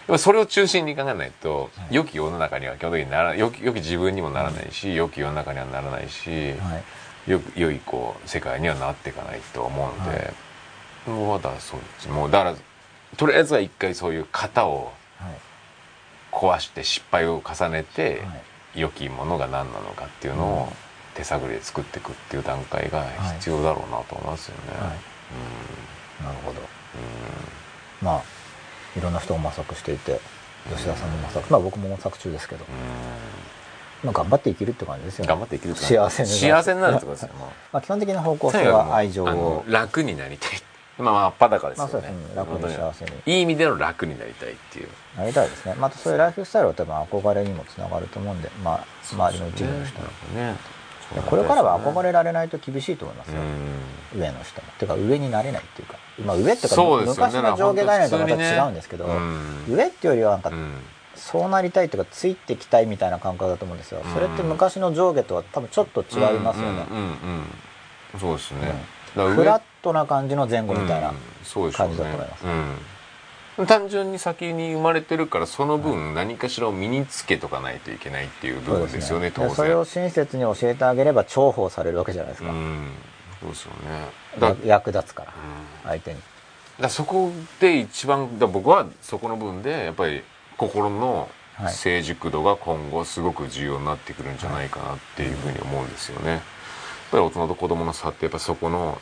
[0.08, 0.18] ね。
[0.18, 1.96] それを中心に考えないと、はい。
[1.96, 6.82] 良き世の中には基本的になら良き良き自分にもならないし、良き世の中にはならないし、は
[7.28, 7.32] い。
[7.32, 10.24] よく良いこう世界にはなっていかないと思うので、は
[11.08, 11.10] い。
[11.10, 12.10] もうだそうです。
[12.10, 12.56] もうだから
[13.18, 15.38] とりあえずは一回そういう型をはい。
[16.32, 18.36] 壊して失敗を重ねて、は
[18.76, 18.80] い。
[18.80, 20.74] 良きものが何なのかっていうのをうん。
[21.14, 23.04] 手探りで作っていくっていう段階が
[23.38, 24.80] 必要だろうなと思いますよね。
[24.80, 26.24] はい。
[26.24, 26.60] なるほど。
[26.60, 26.62] うん。
[26.62, 26.68] うん
[28.02, 28.22] まあ
[28.98, 30.20] いろんな人が模索していて
[30.70, 32.66] 吉田さんも模索まあ僕も模索中ですけど、
[34.04, 35.30] まあ、頑張って生きるって感じですよね。
[35.30, 37.30] 頑張って生きる幸せに幸せになるってことですよ。
[37.72, 39.64] まあ、基本的な方向性は愛情を。
[39.68, 40.62] 楽になりたい。
[40.98, 41.88] まあまあ、裸ですよね。
[41.88, 42.36] まあそうですね。
[42.36, 43.12] 楽に幸せに。
[43.26, 44.90] いい意味での楽になりたいっていう。
[45.18, 45.76] なりたいですね。
[45.76, 50.56] またそういうライフスタイルは多分憧れにもつながると思うんで、まあ、周りの一部の人のね。
[51.26, 53.42] これからは憧れられないと厳しいと思いますよ、
[54.14, 54.20] うん。
[54.20, 54.72] 上の人も。
[54.80, 59.66] てか上になれないっていうか、まあ、上っていうか昔の上下概念とはまた違うんですけど、うん。
[59.68, 60.74] 上っていうよりはなんかうん。
[61.14, 66.86] そうなりたいというかついてきたいみたいな感覚だと思うんですよ、それって昔の上下とは多分ちょっと違いますよね、
[68.20, 68.74] そうですね。
[69.16, 71.14] だフラットな感じの前後みたいな、
[71.74, 72.46] 感じだと思います。
[73.58, 73.68] うん。
[73.68, 79.50] 単純に先に生まれてるからその分何かしらを身につけとかないといけないっていう部分ですよね当然。
[79.50, 82.88] でそれを親切に教えてあげれば重宝されるわけじゃないですか、うん。
[83.42, 83.72] そうですよ
[84.42, 84.56] ね。
[84.66, 85.34] 役立つから
[85.84, 85.90] うん。
[85.90, 86.20] 相手に。
[86.80, 90.24] だそこで一番だ僕はそこの部分でやっぱり
[90.58, 91.74] 心のはい。
[91.74, 96.32] 成熟度が今後すごく重要になってくるんじゃないかなっていうふうに思うんですよね。
[96.32, 96.42] やっ
[97.12, 98.96] ぱり大人と子供の差ってやっぱそこのやっ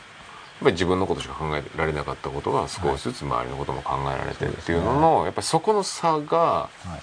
[0.60, 7.02] ぱり自分のことしか考えられなかったことが少しずつ周りのことも考えられてるっていうのの、やっぱりそこの差がはい。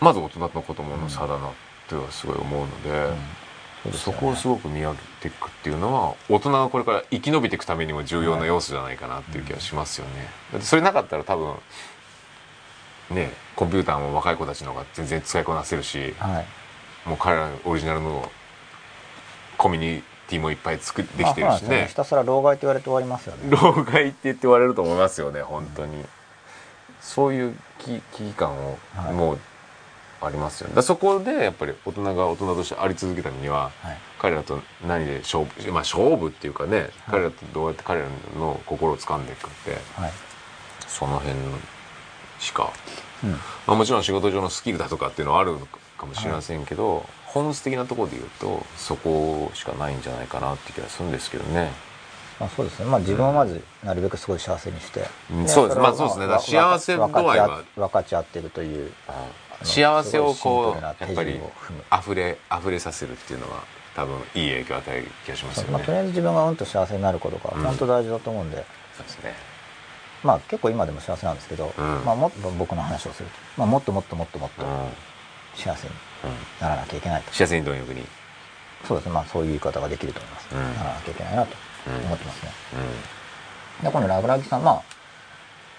[0.00, 1.52] まず大人と子供の差だなっ
[1.88, 2.90] てはすごい思うので。
[2.90, 3.18] うん。
[3.92, 10.28] そこをすごく見上げていくっていうのは大人がこれから生き延びていくためにも重要な要素じゃないかなっていう気がしますよね。
[10.52, 11.54] だってそれなかったら多分
[13.10, 16.44] ねコンピューターも若い子たちの方が全然使いこなせるしは
[17.04, 17.08] い。
[17.08, 18.30] もう彼らオリジナルの
[19.62, 21.82] コミュニティもいっぱい作ってできてるしね。
[21.82, 21.86] ね。
[21.88, 23.48] ひたすら老害って言われて終わりますよね。
[23.48, 26.04] 老害って言って言われると思いますよね本当に。
[27.00, 29.12] そういう危危機感をはい。
[29.12, 29.38] もう
[30.20, 30.74] ありますよね。
[30.74, 33.98] だからそこでやっぱり大人が大人としてあり続けためにははい。
[34.18, 40.12] 彼らと何で勝負まあ勝負っていうかね、彼らとどうやって彼らの心を掴んでいくかってはい。
[40.88, 41.36] その辺
[42.40, 42.72] しか、
[43.22, 45.54] うんまあ、もちろん仕事上のスキルだとかっていうのはある
[45.98, 51.70] かもしれませんけど、本質的なところで言うとそこしかないんじゃないかなって気がするんですけどね。
[52.38, 55.80] まあ、そうですね、まあ、自分をまずなるべくすごい幸せにして、うんそうです。
[55.80, 56.26] まあそうですね。
[56.40, 58.92] 幸せ度合いは分かち合ってるという
[59.62, 61.40] 幸せをこうやっぱり
[61.92, 63.62] 溢れ溢れさせるっていうのは
[63.94, 65.72] 多分いい影響を与える気がしますよね。
[65.72, 67.62] まあ、とりあえず自分がうんと幸せになることがうん。
[67.62, 68.56] 本当大事だと思うんで、
[68.96, 69.34] そうですね。
[70.24, 72.04] まあ結構今でも幸せなんですけど、うん。
[72.04, 74.90] まあ、もっと僕の話をすると、まあ、もっともっともっともっとうんうん。
[75.54, 75.94] 幸せに
[76.60, 78.04] ならなきゃいけないと幸せに貪欲に。
[78.86, 79.12] そうですね。
[79.12, 80.74] まあそういう言い方ができると思います、うん。
[80.74, 81.56] ならなきゃいけないなと。
[81.86, 82.06] うん。
[82.06, 82.52] 思ってますね、
[83.80, 84.82] うでこのラブラギさんまあ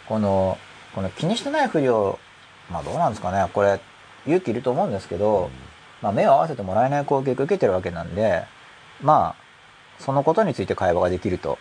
[0.08, 0.58] この
[0.94, 2.20] この気にしてないふりを
[2.70, 3.50] まあどうなんですかね。
[3.54, 3.80] これ
[4.26, 5.50] 勇気いると思うんですけど、
[6.02, 8.44] まあ、目を合わせてもらえない攻撃を受けてるわけなんで
[9.02, 9.44] まあ
[10.00, 11.58] そのことについて会話ができると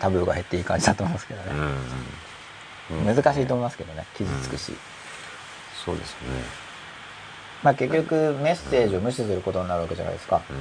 [0.00, 3.16] タブーが減っていい感じだと思いますけどね、んうん。
[3.16, 4.06] 難しいと思いますけどね。
[4.16, 4.72] 傷つくし、
[5.84, 6.67] そうですね。
[7.62, 10.56] まあ結局メッセージを無視することになるわけじゃないですか、うん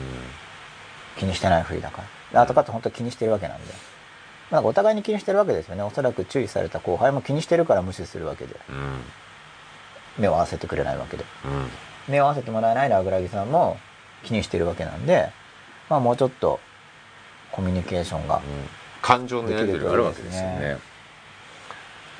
[1.17, 2.41] 気にしてないふりだから。
[2.41, 3.73] あとかって本当に気にしてるわけなんで、
[4.51, 5.83] まあ、お互いに気にしてるわけですよね。
[5.83, 8.55] おそらく注意された後輩も気にしてるから無視するわけで。
[8.69, 9.01] うん。
[10.19, 11.25] 目を合わせてくれないわけで。
[11.45, 11.69] うん。
[12.07, 13.77] 目を合わせてもらえないラグラギさんも
[14.23, 15.31] 気にしてるわけなんで、
[15.89, 16.59] まあ、もうちょっと
[17.51, 18.41] コミュニケーションが、
[19.01, 20.77] 感情のやり取りがあるわけですよね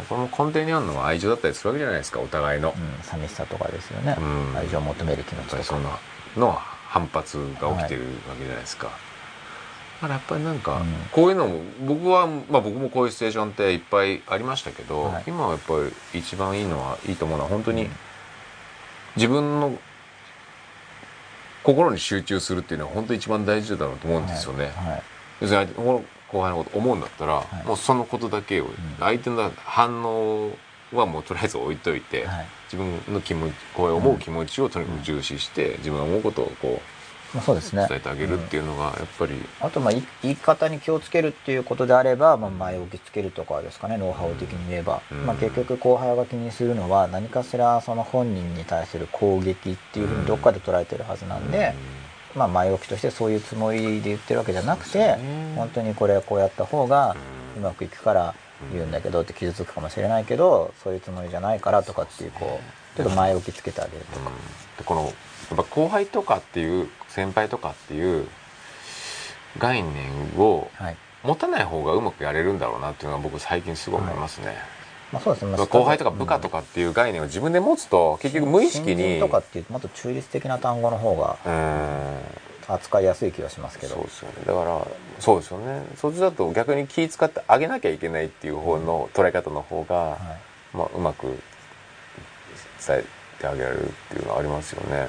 [0.06, 4.58] これも根底にあるのは愛情だったりするわけじゃないですかお互いの、うん、寂しさとかですよね、うん。
[4.58, 5.64] 愛情を求める気持ちとか。
[5.64, 5.90] その
[6.36, 10.94] の反発が起きてるわけじゃないですか、だからやっぱりなんか、うん。
[11.12, 15.24] こういうのも僕は、まあ、僕もこういうシチュエーションっていっぱいありましたけど、はい。
[15.28, 15.74] 今はやっぱ
[16.14, 17.92] り一番いいのはいいと思うのは本当にうん。
[19.16, 19.78] 自分の
[21.64, 24.92] 心に集中するっていうのは本当に一番大事だろうと思うんですよね、はい。
[24.92, 25.04] はい。
[25.42, 27.68] 要するに後輩のこと思うんだったら、い。
[27.68, 28.68] もうそのことだけを、
[29.00, 30.52] 相手の反応
[30.94, 32.48] はもうとりあえず置いといて、はい。
[32.72, 36.82] 自分の気持ちこう思う気持ちをとにかく重視して、自分が思うことをこ
[37.34, 37.86] まあ、そうですうね。
[37.90, 45.26] 伝えてあげるっていうのがやっぱり、あとまあい言い方に気をつけるっていうことであれば、まあ、前置きつけるとかですかねノウハウ的に言えば、うん。
[45.26, 51.74] まあ、結局後輩が気にするのは何かしらその本人に対する攻撃っていうふうにどっかで捉えてるはずなんで、
[52.38, 55.18] まあ、前置きとしてそういうつもりで言ってるわけじゃなくて、
[55.56, 57.16] 本当にこれこうやった方が
[57.58, 58.36] うまくいくから
[58.72, 64.32] 言うんだけどって傷つくかもしれないけどそういうつもりじゃないからとかっていうこうちょっと前置きつけてあげるとか、
[64.78, 65.14] でこのやっ
[65.56, 68.28] ぱ後輩とかっていう先輩とかっていう
[69.58, 70.98] 概念をはい。
[71.24, 74.56] 持たない方がうまくやれるんだろうなっていうのは僕最近すごい思いますね、
[75.12, 82.48] まあ、そうですね、まあ後輩とか部下とかっていう概念を自分で持つと結局無意識新に人とかっていうともっと中立的な単語の方がうん。
[82.70, 83.96] 扱いやすい気がしますけど。
[83.96, 84.36] そうですよね。
[84.46, 84.88] だから
[85.20, 85.86] そうですよね。
[85.96, 90.18] そっちだと逆に気使ってあげなきゃいけないっていう方の捉え方の方が、は
[90.74, 90.78] い。
[90.78, 91.28] まあ、うまく
[92.86, 93.06] 伝え
[93.40, 95.08] てあげられるっていうのはありますよね。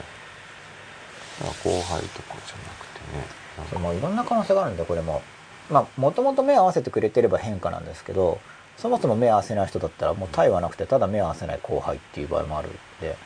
[1.65, 3.27] 後輩とかじゃなくてね。
[3.57, 3.73] なんか。
[3.73, 5.23] そうもういろんな可能性があるんでこれも。
[5.69, 8.41] まあもともと目を合わせてくれてれば変化なんですけど
[8.81, 13.17] そもそも目を合わせない人だったらもう対はなくてただ目を合わせない後輩っていう場合もあるんで、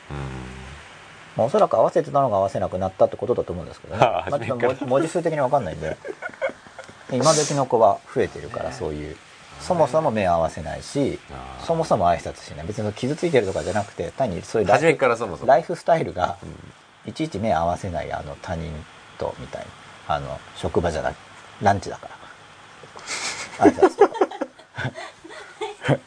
[1.37, 5.97] まあ、おそらく合わせてたのが合わせなくなったってことだと思うんですけどね、 まあ、ちょっと文字数的に分かんないんで。
[7.13, 9.17] 今時の子は増えてるからそういう。
[9.61, 11.21] そもそも目を合わせないし
[11.65, 12.67] そもそも挨拶しない。
[12.67, 15.49] 別に傷ついてるとかじゃなくて単にそういうライフ初めからそもそも。
[15.49, 16.37] ライフスタイルが
[17.07, 18.73] いちいち目合わせないあの他人
[19.19, 19.67] とみたい
[20.09, 20.15] な。
[20.17, 21.17] あの職場じゃなく
[21.61, 22.09] ランチだか
[23.59, 23.67] ら。
[23.67, 24.15] 挨拶とか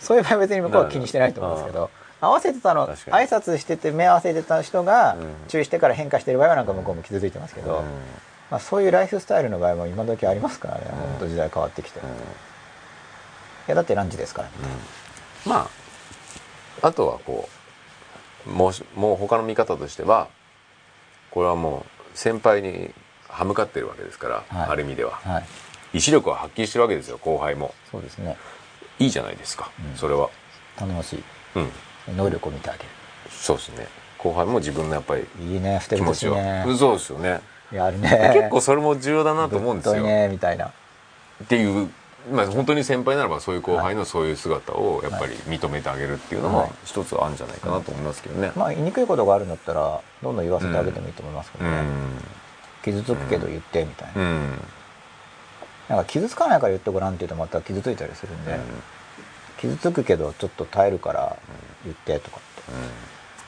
[0.00, 5.34] そういう場合は別に向こうは気にしてないと思うんですけど合わせてたの挨拶してて目合わせてた人がうん。
[5.48, 7.84] 注意してから変化してる場合はなんか向こうも傷ついてますけど、うん。
[8.50, 12.02] まあ、そういうライフスタイルの場合も今時ありますからね、本当時代変わってきて、い
[13.66, 14.48] やだってランチですから、
[15.46, 15.68] ま
[16.82, 17.48] ああとはこ
[18.46, 20.28] うもうしもう他の見方としては
[21.30, 22.92] これはもう先輩に
[23.28, 24.68] 歯向かってるわけですから、はい。
[24.70, 25.12] ある意味では。
[25.12, 25.44] はい
[25.94, 27.72] 意志力を発揮してるわけですよ後輩も。
[27.90, 28.36] そうですね。
[28.98, 29.96] いいじゃないですか、うん。
[29.96, 30.28] それは。
[30.76, 31.22] 頼もしい。
[31.56, 31.60] う
[32.12, 32.16] ん。
[32.16, 32.80] 能力を見てあげ
[33.30, 33.86] そうですね。
[34.18, 36.64] 後輩も自分のやっぱりるいいねふてぶてね。
[36.76, 37.40] そうですよね。
[37.72, 38.32] やるね。
[38.34, 40.66] 結構それも重要だなと思うんですよ、ねみたいな。
[40.66, 41.90] っていう、
[42.32, 46.70] まあ、本当に先輩ならばそういう後輩のそういう姿をやっぱり認めてあげるっていうのもはい。
[46.84, 51.84] 一つあるんじゃないかなと思いますけどね、まあ言いにくいことがあるんだったらどんどん言わせてあげてもいいと思いますけどね、うん。
[52.82, 54.58] 傷つくけど言ってみたいな、うん
[55.88, 58.58] なんか傷つかないから言ってごらんって言うとまた傷ついたりするんで、
[59.58, 61.36] 傷つくけどちょっと耐えるから
[61.84, 62.40] 言ってとかっ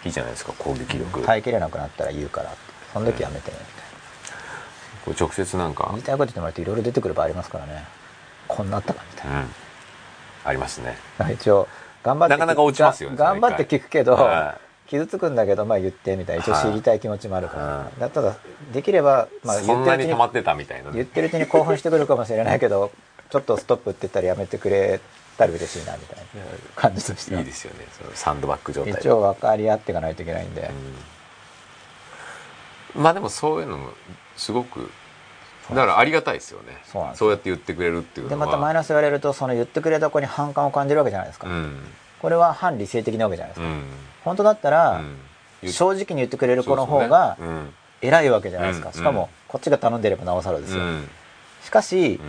[0.03, 2.59] て、いいじゃないですか攻撃力、耐えきれなくなったら言うからって。
[2.93, 3.57] その時やめてね。
[3.61, 3.87] みたい
[5.05, 5.85] こう直接なんか？
[5.85, 7.85] な言いたいこと言ってもらっていろいろ出てくる場合ありますからね。
[8.49, 9.41] こんなあったかみたいな。
[9.41, 9.47] うん。
[10.45, 10.97] ありますね。
[11.19, 11.69] ま あ一応
[12.03, 18.37] 頑張ってなかなか落ちますよねが頑張って聞くけど、は傷つくんだけどまあ言ってみたいな一応知りたい気持ちもあるから、はいだただ
[18.73, 22.91] できれば、まあ、そ言ってるうちににってたみたいな言ってるうちに興奮してくるかもしれないけど
[23.31, 25.01] ちょっとストップって言ったらやめてくれ
[25.37, 26.25] たら嬉しいなみたいな
[26.75, 27.41] 感じとしては。
[27.41, 28.93] いいですよねそのサンドバッグ状態。
[28.93, 30.71] で一応分かり合っていかないといけないんで、
[32.95, 33.03] うん。
[33.03, 33.91] まあでもそういうのも
[34.37, 34.91] すごく
[35.71, 36.79] だからありがたいですよね。
[37.15, 41.81] そうやって言ってくれるっていうでまたマイナス言われるとその言ってくれた子に反感を感じるわけじゃないですか、うん
[42.21, 43.83] これは反理性的なわけじゃないですか、うん。
[44.25, 45.03] 本当だったら、
[45.63, 45.73] うん。
[45.73, 47.37] 正直に言ってくれる子の方が
[48.01, 48.95] 偉いわけじゃないですか、うん。
[48.95, 50.83] しかもこっちが頼んでればなおさらですよ、
[51.65, 52.21] しかし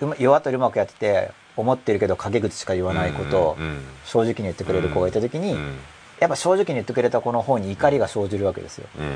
[0.00, 0.08] う、ん。
[0.08, 3.56] うま世渡りうまくやってて思ってるけど陰口しか言わないことを
[4.04, 5.78] 正直に言ってくれる子がいた時に、うん。
[6.18, 9.06] やっぱ正直に言ってくれた子の方に怒りが生じるわけですよ、うん。
[9.06, 9.12] うん。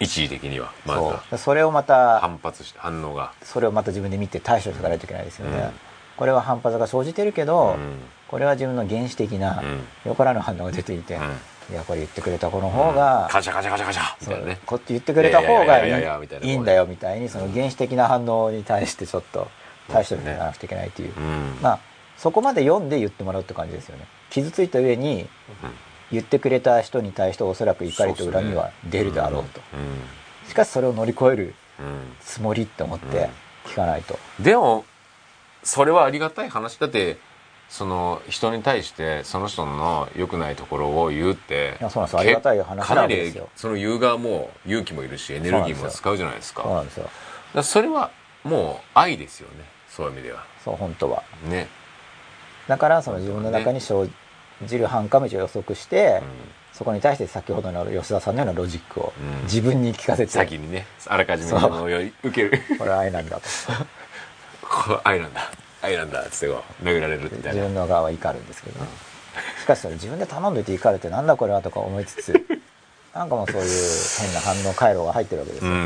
[0.00, 3.32] 一時的にはまそだうそれをまた反発して反応が。
[3.42, 5.70] それをまた自分で見て対処していかないといけないですよね、うん。
[6.16, 7.98] これは反発が生じてるけど、うん
[8.28, 9.62] これは自分の原始的な
[10.04, 10.10] うん。
[10.10, 11.22] よからぬ反応が出ていて、うん。
[11.72, 14.16] いやこれ言ってくれた子の方が、カチャカチャカチャカチャ。
[14.20, 14.60] みそうたいなね。
[14.64, 16.00] こっち言ってくれた方がいやい
[16.58, 19.48] んだよみたいにその原始的な反応に対してちょっと
[19.88, 21.78] 対処していかなくちゃいけないっていう、うんまあ
[22.16, 25.22] そこまで読んで言ってもらうって感じですよね傷ついた上に
[25.62, 25.70] うん
[26.12, 33.28] 言ってくれた人に対しておそらく怒りと恨みは出るだろうとうんしかしそれを乗り越えるうんつもりって思って
[33.66, 34.84] 聞かないと、でも
[35.64, 37.18] それはありがたい話だって
[37.68, 42.18] その人に対してその人の良くないところを言うっていやそうなんですよ。
[42.20, 46.62] ありがたい話かなりなわけですよその言う側も勇気もいるしエネルギーも使うじゃないですか。
[46.62, 47.10] そうなんですよ。
[47.54, 48.10] だそれは
[48.44, 49.64] もう愛ですよね。
[49.88, 50.44] そういう意味では。
[50.64, 51.22] そう本当は。
[51.48, 51.68] ね、
[52.68, 54.08] だからその自分の中に生
[54.64, 56.22] じる反感道を予測して、
[56.72, 59.42] そこに対して先ほどの吉田さんのようなロジックをうん。
[59.44, 62.60] 自分に聞かせうん、て、先にねあらかじめその受ける。
[62.78, 63.42] これは愛なんだと。
[64.62, 65.50] これ愛なんだ
[65.82, 68.88] 愛なんだっつってこう殴られるみたい自な分の側は怒るんですけどね。
[69.60, 72.32] しかしそれ自分で頼んどいて怒るってなんだこれはとか思いつつ
[73.14, 73.70] なんかもうそういう
[74.20, 75.82] 変な反応回路が入ってるわけですよ、うんうん。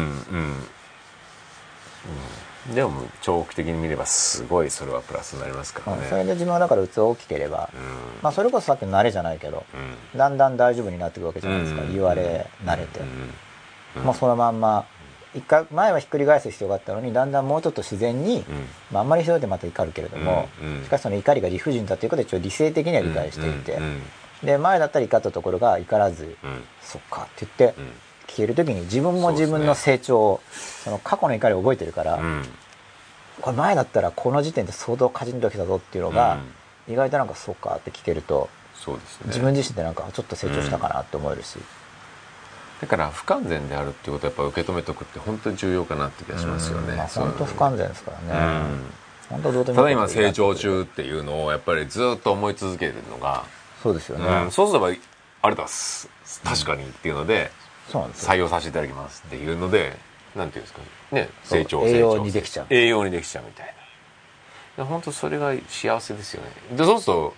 [2.69, 2.75] うん。
[2.75, 6.03] でも長期的に見ればすごいそれはプラスになりますからね。
[6.03, 6.09] うん。
[6.09, 7.81] それで自分はだから器大きければ、うん。
[8.23, 10.19] まあ、それこそさっきの慣れじゃないけど、うん。
[10.19, 11.93] だんだん大丈夫になっていくわけじゃないですか、うん。
[11.93, 13.01] 言われ慣れて、
[13.97, 14.03] うん。
[14.03, 14.87] もうそのまんま
[15.35, 18.45] 一回前はひっくり返す必要があったのにだんだんもうちょっと自然に、うん。
[18.91, 20.85] まあ、あんまりそれでまた怒るけれども、うんうん。
[20.85, 24.03] しかしその怒りが理不尽だということで一応理性的には理解していて、うんうん
[24.41, 26.65] で前だったら怒ったところが怒らず、うん。
[26.81, 27.87] そっかって言ってうん。
[28.27, 32.43] 聞ける時に自分も自分の成長をその過去の怒りを覚えてるから、うん。
[33.43, 36.39] これ前だったらこの時点で相当カチンときたぞっていうのが、
[36.89, 39.27] 意外となんかそっかって聞けるとそうですね。
[39.27, 41.59] 自分自身でなんかちょっと成長したかなって思えるし、
[42.81, 46.93] だから不完全であるっていうことをやっぱ受け止めとくって本当に重要かなって気がしますよね。
[46.93, 48.67] うんまあ、本当不完全ですからね、
[49.29, 53.45] 本当どうでもただいいこと今成長中っていうのをやっぱりずっと思い続けるのが、
[53.83, 54.93] そうですよね、うんそうすれば
[55.43, 56.09] あれだす。
[56.45, 57.51] 確かにっていうので
[57.91, 58.33] そうなんですよ。
[58.33, 59.97] 採用させていただきますっていうので
[60.35, 60.63] なんていう。
[60.63, 60.81] んですか
[61.13, 61.87] ね成長。
[61.87, 62.67] 栄養成長にできちゃう。
[62.71, 63.75] 栄養にできちゃうみたい
[64.77, 64.85] な。
[64.85, 66.51] 本当それが幸せですよね。
[66.77, 67.35] でそうすると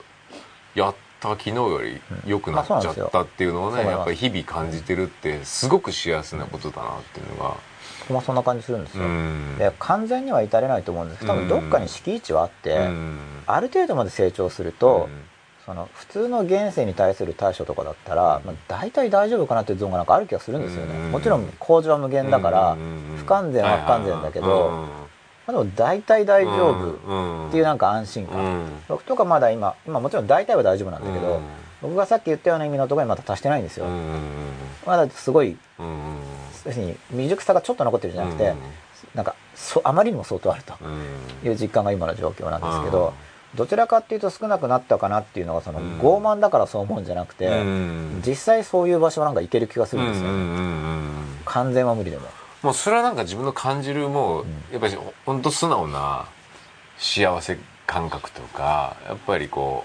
[0.74, 3.88] やった昨日より良くなっちゃったっていうのをねうん。
[3.88, 7.56] やっぱり日々感じてるってすごく幸せなことだなっていうのが。
[8.10, 9.56] まあそんな感じするんですよ、うん。
[9.58, 11.20] で完全には至れないと思うんです。
[11.20, 13.18] けど多分どっかに敷地はあって、うん。
[13.46, 15.08] ある程度まで成長すると、
[15.64, 21.10] その普通の現世に対する対処とかだったら、まあ、大体大丈夫かなっていうゾーンがなんかある気がするんですよね、うん。
[21.12, 23.16] もちろん工事は無限だから、うん。
[23.18, 24.88] 不完全は不完全だけど、
[25.46, 31.40] まあ、でも大体大丈夫っていうなんか安心感、僕とかまだ今今もちろん大体は大丈夫なんだけど、
[31.80, 33.86] 僕がさっき言ったような意味のところにまだ達してないんですよ、
[34.86, 35.56] まだすごい
[36.64, 38.54] 要するに未熟さがちょっと残ってるんじゃなくて、
[39.14, 40.74] なんかそあまりにも相当あると
[41.44, 43.12] いう実感が今の状況なんですけど、
[43.56, 45.98] どちらかっていうと少なくなったかなっていうのがそのうん。
[45.98, 47.50] 傲慢だからそう思うんじゃなくて、
[48.26, 50.30] 実際そういう場所はなんか行ける気がするんですよ、
[51.44, 52.28] 完全は無理でも
[52.62, 54.96] もうそれはなんか自分の感じるもう、やっぱり
[55.26, 56.26] 本当素直な
[56.96, 59.84] 幸せ感覚とかやっぱりこ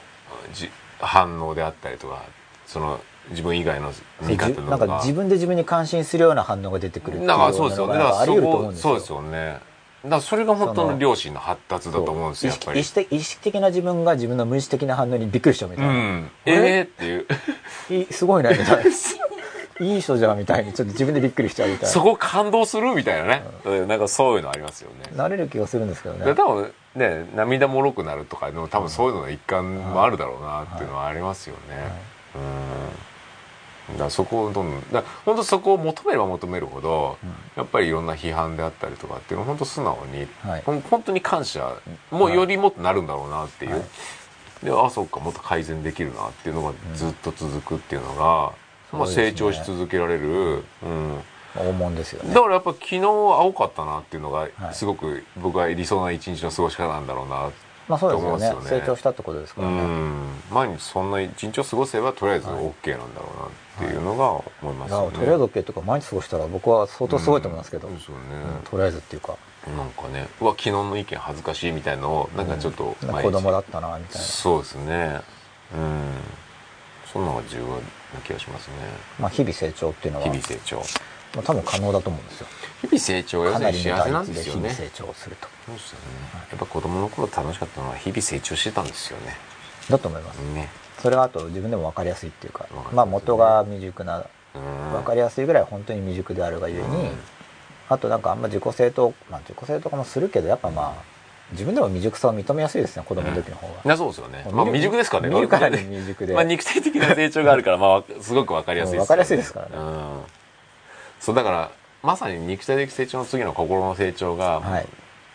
[0.51, 0.69] うじ
[0.99, 2.23] 反応であったりとか
[2.65, 3.01] その
[3.31, 4.69] 自分以外の見方とか。
[4.69, 8.81] なんか自分で自分に感心するような反応が出てくるっていうなんかそうですよねだからのがあり得ると思うんですよ。
[8.81, 9.59] そこそうですよね。
[10.03, 12.79] だからそれが本当の良心の発達だと思うんですよやっぱり。
[12.79, 16.31] 意識意識的な自分が自分の無意識的な反応にびっくりしちゃうみたいな、うん。
[16.45, 18.13] ええー、っていう。
[18.13, 18.91] すごいねみたいな
[19.79, 21.89] いい人じゃんみたいにちょっと自分でびっくりしちゃうみたいな。
[21.89, 23.43] そこ感動するみたいなね、
[23.85, 25.15] なんかそういうのありますよね。
[25.15, 31.91] なれる気がするんですけどでね多分ね涙もろくなるとかでも多分そういうのの一環もあるだろうなっていうのはありますよね、
[33.89, 33.93] うん。
[33.93, 37.17] だからそこをどんどんだ本当そこを求めれば求めるほど、
[37.55, 40.61] やっぱりいろんな批判であったりとかっていうのを本当素直に、はい。
[40.65, 41.75] ほん本当に感謝
[42.11, 43.81] もうよりもっとなるんだろうなっていう、はい。
[44.63, 48.53] であそうかもっと改善できるなっていうのがずっと続くっていうのが、
[48.97, 51.19] まあ、成長し続けられる、うん、
[51.55, 52.33] 大物ですよね。
[52.33, 54.51] だからやっぱ昨日青かったなっていうのがはい。
[54.73, 57.49] すごく僕は理想な一日の過ごし方なんだろうな、
[57.87, 58.49] まあそうですよね。
[58.49, 58.69] ね。
[58.69, 60.13] 成長したってことですかうらね、ん。
[60.51, 63.29] 毎日そんな一日を過ごせばとりあえず OK なんだろ
[63.79, 64.31] うなっていうのが
[64.61, 68.21] 思いますよね、いやとりあえず OK とか毎日過ごしたら僕は相当すごいと思いますけど、うんそうね、
[68.59, 69.35] うんとりあえずっていうか。
[69.75, 74.21] なんかねうわ昨日の意見恥ずかしいみたいのをなんかちょっと毎日子供だったなみたいな。
[74.21, 75.19] そうですね。
[75.75, 76.13] うん。
[77.11, 77.65] そんなのが重要。
[77.67, 77.75] な
[78.23, 78.75] 気がしますね。
[79.19, 80.77] まあ日々成長っていうのは日々成長。
[81.35, 82.47] まあ、多分可能だと思うんですよ。
[82.81, 84.33] 日々成長は要かするになりの幸せなんでよね。
[84.33, 85.47] です日々成長すると。
[85.65, 86.05] そうですよね。
[86.49, 89.35] やっぱ子供の頃楽しかったのは日々成長してたんですよね。
[89.89, 90.37] だと思います。
[90.53, 90.69] ね。
[91.01, 94.91] それはあと自分でも分かりやすいっていうかかりやすいまあ元が未熟なうん。
[94.93, 97.19] 分かりやすいぐらい本当に未熟であるがゆえに、うん。
[97.89, 101.16] あとなんかあんま自己正当まあ自己正当化もするけどやっぱまあ
[101.51, 104.45] 自分でも未熟さを認めやすいですね子供の時の方が、いやそうですよね。
[104.51, 105.35] まあ未熟ですからね。
[105.35, 109.01] 見るからに未熟で、まあ肉体的な成長があるからまあわすごくわかりやすいですよね。
[109.01, 109.71] わかりやすいですからね。
[109.75, 110.21] うん。
[111.21, 111.71] そうだから
[112.03, 114.87] まさに肉体的成長の次の心の成長が、はい。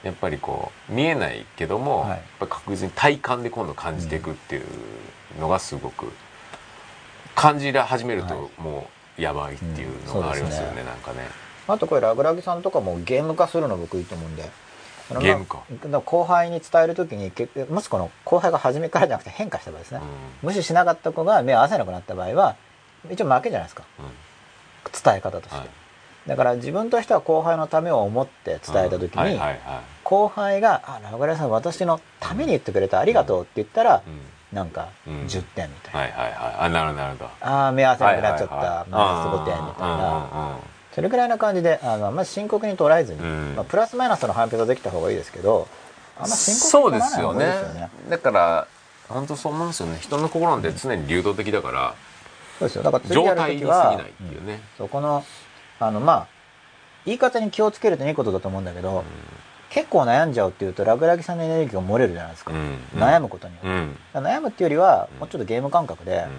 [0.02, 2.10] やっぱりこう見えないけども、はい。
[2.10, 4.64] やっぱ確実に体感で今度感じていくっていう
[5.40, 6.12] のがすごく
[7.34, 8.88] 感じ始めるとはも
[9.18, 10.76] うやばいっていうのがありますよね,、うん。
[10.76, 10.84] そうですね。
[10.84, 11.28] なんかね。
[11.68, 14.50] あとこれラグラギさんとかもゲーム化するの僕いいと思うんで
[15.12, 15.62] あのゲームか。
[15.90, 20.00] ら後輩に伝えるときに結もしこの後輩が初めからじゃなくて変化した場合ですね、
[20.42, 22.56] 無視しなかった子が目を合わせなくなった場合は
[23.10, 23.84] 一応負けじゃないですか。
[23.98, 24.04] うん。
[24.06, 24.10] うん
[24.92, 25.68] 伝え方として、はい。
[26.26, 29.40] だから自分としては後輩のためを思って伝えた時に、
[30.04, 34.20] 後輩が「あラグラギさん私のために言ってくれたありがとう」って言ったら、うん。
[34.52, 35.22] なんかうん。
[35.22, 36.56] 10点みたいな、はいはいはい。
[36.58, 37.30] あなるほどなるほど。
[37.40, 40.58] ああ目合わせなくなっちゃった、はいはいはいマイナス5点みたいな、な
[40.94, 43.54] それぐらいな感じであのあんまり深刻に捉えずに、うん。
[43.56, 45.68] まあ、プラスマイナスの判別はできた方がいいですけど
[46.16, 47.90] あんま深刻そうに取らない方ですよねがいいですよね。
[48.10, 48.68] だから
[49.08, 49.98] 本当そう思うんですよね。
[50.00, 51.94] 人の心なんて常に流動的だから、
[52.58, 52.82] そうですよ。
[52.82, 55.24] だから次状やる態に過ぎないっていうね、そこの
[55.80, 56.26] あのまあ
[57.04, 59.04] 言い方に気をつけるといいことだと思うんだけど、
[59.68, 62.78] 結構悩んじゃうっていうとラグラギさんのエネルギーが漏れるじゃないですか、うん。
[62.94, 64.24] 悩むことによって、うん。
[64.24, 66.30] 悩むっていうよりはうんもうちょっとゲーム感覚で、うん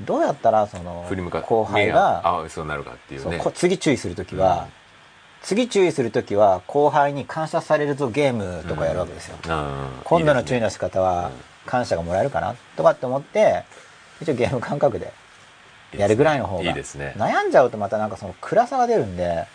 [0.00, 3.36] どうやったらその後輩がああそうなるかっていうね。
[3.36, 4.68] そうこ次注意する時は、うん。
[5.42, 9.88] 次注意する時は後輩に感謝されるぞゲームとかやるわけですよ、うん。
[10.04, 11.32] 今度の注意の仕方はうん。
[11.64, 13.64] 感謝がもらえるかなとかって思って
[14.20, 15.12] 一応ゲーム感覚で
[15.96, 17.14] やるぐらいの方がいいですね。
[17.16, 19.46] 悩んじゃうとまたなんかその暗さが出るんで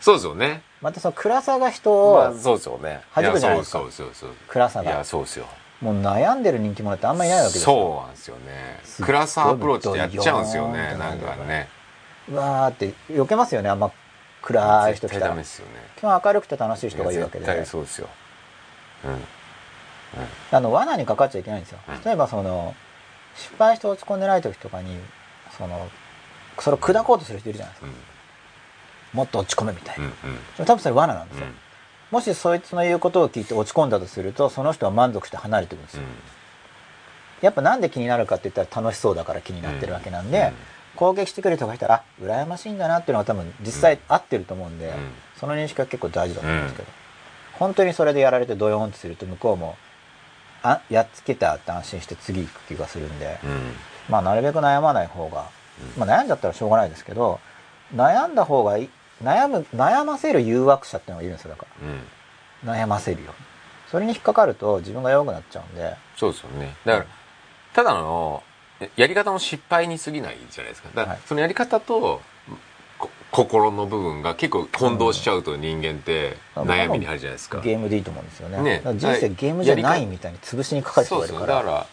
[0.00, 0.62] そうですよね。
[0.80, 3.00] またその暗さが人まあをそうですよね。
[3.12, 3.78] 弾くじゃないですか。
[3.78, 5.46] やそうそうそう暗さそういやがそうですよ
[5.80, 7.64] もう悩んでる人気者ってあんまりいないわけですよ。
[7.66, 8.80] そうなんですよね。
[8.82, 10.96] すっごい暗さアプローチってやっちゃうんですよね。
[10.98, 11.68] なんかね。
[12.28, 13.70] うわーって避けますよね。
[13.70, 13.92] あんま
[14.42, 15.28] 暗い人来たら。
[15.28, 15.72] ダメですよね。
[15.96, 18.08] 基本明るくて楽しい人がいいわけ絶で対そうですよ。
[19.04, 19.24] うん。
[20.50, 21.78] あの罠にかかっちゃいけないんですよ。
[21.88, 22.02] うん。
[22.02, 22.74] 例えばその
[23.36, 24.98] 失敗して落ち込んでない時とかに
[25.56, 25.88] その
[26.58, 27.92] それを砕こうとする人いるじゃないですか。
[29.12, 30.10] もっと落ち込めみたいな、うん
[30.58, 30.66] うん。
[30.66, 31.54] 多分それ罠なんですよ、うん
[32.10, 36.02] もしそいつの言うことを聞いて落ち込んだとするとその人は満足して離れていくんですよ、
[37.42, 40.52] やっぱなんで気になるかって言ったら楽しそうだから気になってるわけなんで、
[40.96, 44.94] 攻撃してくる人がいたらあ羨ましいんだなっていうのが多分実際合ってると思うんで、うん。
[45.36, 46.88] その認識は結構大事だと思うんですけど、
[47.58, 49.76] 本当にそれでやられてドヨーンとすると向こうも
[50.62, 53.50] あやっつけたって安心して次行く気がするんで、うん。
[53.50, 53.58] うん
[54.08, 55.50] まあなるべく悩まない方が、
[55.98, 57.40] まあ悩んじゃったらしょうがないですけど
[57.94, 58.90] 悩んだ方がいい
[59.22, 62.70] 悩む悩ませる誘惑者っていうのがいるんですよだから。
[62.70, 62.82] うん。
[62.82, 63.34] 悩ませるよ。
[63.90, 65.96] それに引っかかると自分が弱くなっちゃうんで。
[66.16, 66.74] そうですよね。
[66.84, 67.06] だから
[67.74, 68.42] ただの
[68.96, 70.88] やり方の失敗に過ぎないじゃないですか。
[70.94, 71.22] だからはい。
[71.26, 72.20] そのやり方と
[72.98, 77.60] こ心の部分が結構混同しちゃうと人間って悩みに入るじゃないですか。
[77.60, 78.62] ゲームでいいと思うんですよね。
[78.62, 78.82] ね。
[78.96, 81.60] 人生ゲームじゃないみたいに潰しにかかる人そうですがいるから。
[81.60, 81.66] よ。
[81.66, 81.86] だから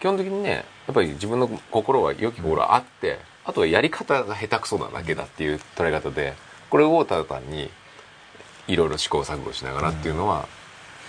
[0.00, 6.34] 基本的にねやっぱり自分の心は良き心はあって、あとはやり方が下手くそなだけだっていう捉え方で
[6.70, 7.70] これをただ単に
[8.68, 10.46] いろいろ試行錯誤しながらっていうのは、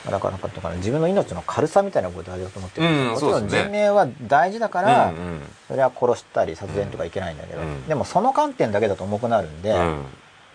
[0.05, 2.87] だからなんかとかね自分の命の軽さみたいなこと大事だと思ってる。
[2.87, 10.05] んですようんもちろん人命は大事だから、うんうんそれは殺したり殺人とかいけないんだけど、うんでもその観点だけだと重くなるんで、うん。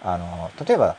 [0.04, 0.96] あの例えば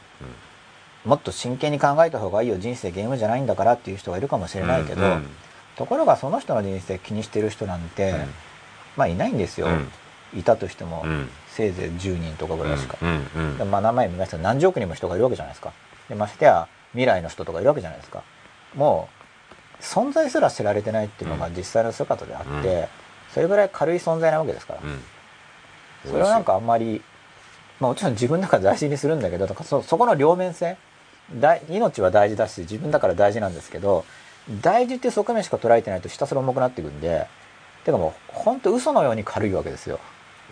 [1.03, 5.27] もっと真剣に考えた方がいいよ人生ゲームじゃないんだからっていう人がいるかもしれないけど、うん
[5.75, 8.17] ところがその人の人生気にしてる人なんて、うん。
[8.95, 9.67] まあいないんですよ、
[10.35, 14.37] いたとしても、うんせいぜい10人とかぐらいしか、うんうんでまあ名前見ました。
[14.37, 15.71] ら何十億人も人がいるわけじゃないですか。
[16.09, 18.23] でましてや未来の人とかいるわけじゃないですか。
[18.75, 19.07] も
[19.79, 22.85] う存在すら知られてないっていうのが実際の姿であって、うん。
[23.33, 25.03] それぐらい軽い存在なわけですから、うん。
[26.05, 27.01] それはなんかあんまり、
[27.79, 30.77] まあ、もちろん自分の中で大事にするんだけどだからそそこの両面性
[31.39, 34.05] 大命は大事だし自分だから大事なんですけど
[34.61, 37.27] 大事っていう側面しか捉えてないとひたすら重くなっていくんで
[37.85, 39.99] てかもう本当嘘のように軽いわけですよ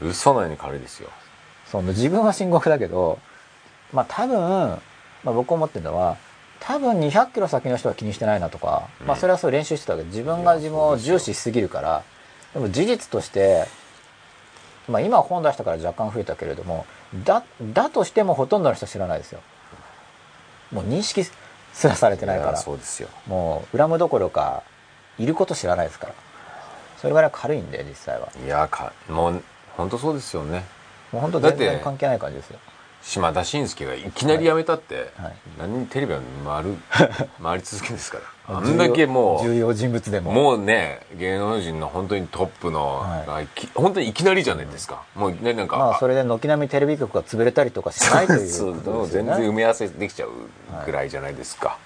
[0.02, 1.10] 嘘のように軽いですよ。
[1.66, 3.20] その自分は深刻だけど
[3.94, 4.80] まあ多分、ま
[5.28, 6.18] あ、僕思ってるのは
[6.60, 9.08] 多分200キロ先の人は気にしてないなとか、うん。
[9.08, 10.04] まあそれはそう練習してたわけ。
[10.04, 12.04] ど自分が自分を重視しすぎるから。
[12.54, 13.66] でも事実として
[14.90, 16.86] まあ今は本出したから若干増えたけれども
[17.24, 17.44] だ
[17.74, 19.40] だとしてもほとんどの人は知らないですよ。
[20.72, 23.10] もう認識すらされてないかやらそうですよ。
[23.28, 24.64] もう恨むどころか
[25.18, 26.14] いること知らないですから。
[26.98, 28.30] それぐらい軽いんで実際は。
[28.46, 29.44] いやかもう
[29.82, 30.64] 本当そうですよね。
[31.12, 32.60] もう本当全だって然関係ない感じですよ。
[33.04, 35.34] 島田紳介がいきなり辞めたって、はい。
[35.58, 36.76] 何テレビは回る
[37.42, 38.58] 回り続けですから。
[38.58, 40.30] あんだけも重要人物でも。
[40.32, 43.48] うもうね芸能人の本当にトップの、はい。
[43.74, 48.74] 本当にいきなりじゃないですか、もうねなんか、まあそれで軒並みテレビ局が潰れたりとかしないというとですよ
[49.10, 49.52] 全然埋ね。
[49.52, 50.30] め合わせできちゃう
[50.86, 51.78] ぐらいじゃないですか、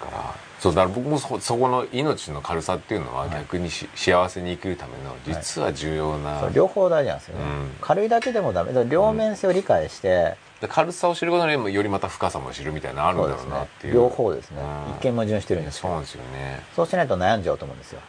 [0.00, 0.34] だから
[0.64, 7.76] そうだから僕もそそこの命の軽さっていうのは逆にし、幸せに生きるための実は重要な、そう両方大事なんですよね、うん。
[7.82, 8.72] 軽いだけでもダメ。
[8.72, 13.94] だ両面性を理解して、で軽さを知ることによりよりまた深さも知るみたいなのあるんだろそうなっていう。
[13.96, 14.94] 両方ですね、うん。
[14.96, 16.62] 一見矛盾してるんですそうなんですよね。
[16.74, 18.00] そうしないと悩んじゃうと思うんですよ。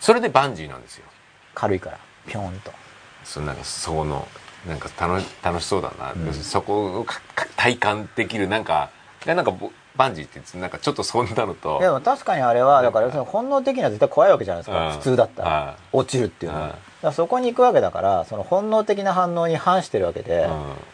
[0.00, 1.06] それでバンジーなんですよ。
[1.54, 1.98] 軽いから。
[2.26, 2.72] ピョーンと。
[3.24, 4.28] そのなんかそこの
[4.66, 7.06] なんか楽楽しそうだな、要するにそこを
[7.56, 8.90] 体感できるなんか
[9.24, 11.78] なんかぼバンジーってなんかちょっとそんなのと。
[11.80, 14.92] でも確かにあれはだから本能的には絶対怖いわけじゃないですか、うん。
[14.92, 20.48] 普通だったら、落ちるっていうのは、だからそこに行くわけだからその本能的な反応に反してるわけで、う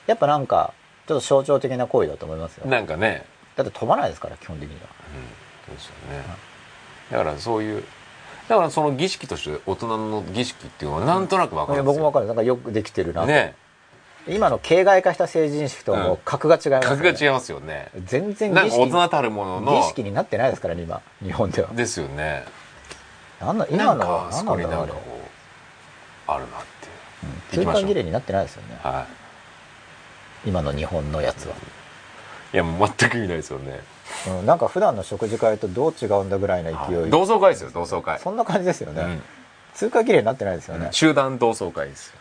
[0.07, 0.73] やっぱなんか
[1.07, 2.67] ちょっと象徴的な行為だと思いますよ。
[2.67, 3.25] ん、なんかね、
[3.55, 4.89] だって飛ばないですから基本的には。
[5.69, 6.25] うん、そうですよね、
[7.11, 7.85] だからそういう
[8.49, 12.27] だからその儀式として大人の儀式っていうのはなんとなく分かるんですよ、僕も分かる。
[12.27, 13.55] なんかよくできてるなと、ね
[14.29, 17.89] 今の形骸化した成人式とはもう格が違いますよね、格が違いますよね。
[18.05, 19.73] 全然なんか大人たるものの。
[19.83, 21.01] 儀式になってないですからね今。
[21.23, 21.69] 日本では。
[21.73, 22.45] ですよね。
[23.41, 25.01] なんなんのはかそこに何なんかこ
[26.29, 26.61] うあるなっ
[27.51, 27.57] て。
[27.57, 28.79] いう、休暇儀礼になってないですよね。
[28.83, 29.07] は
[30.45, 31.57] 今の日本のやつは、い
[32.55, 33.81] いやもう全く意味ないですよね。
[34.29, 37.11] うん、なんか普段の食事会とどう違うんだぐらいの勢い。
[37.11, 38.19] 同窓会ですよ同窓会。
[38.21, 39.23] そんな感じですよね、うん。
[39.75, 42.15] 通過儀礼になってないですよね、集団同窓会ですよ、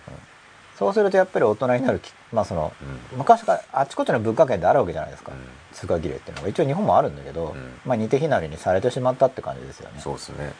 [0.78, 2.74] そうするとやっぱり大人になるきまあその、
[3.16, 5.38] 昔からあちこちの文化圏であるわけじゃないですか、うん。
[5.74, 7.80] 通過儀礼っていうのが一応日本もあるんだけど、うん。
[7.86, 10.02] まあ似て非なりにされてしまったって感じですよね。
[10.02, 10.52] そうですね。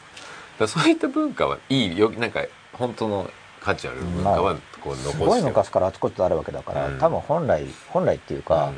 [0.60, 2.42] だそういった文化はいいよなんか
[2.72, 7.00] 本当の価値ある文化はこう残してすごい昔からあちこちであるわけだから、うん。
[7.00, 8.72] 多分本来本来っていうか、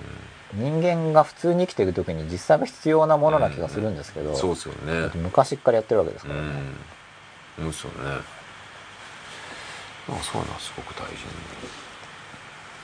[0.54, 5.12] 人間が普通に生きていく時に実際は必要なものな気がするんですけど、そうですよね。
[5.16, 6.48] 昔からやってるわけですからね、
[7.60, 7.72] うん。
[7.74, 8.37] そうですよね
[10.10, 11.18] なんかそういうのはすごく大事に。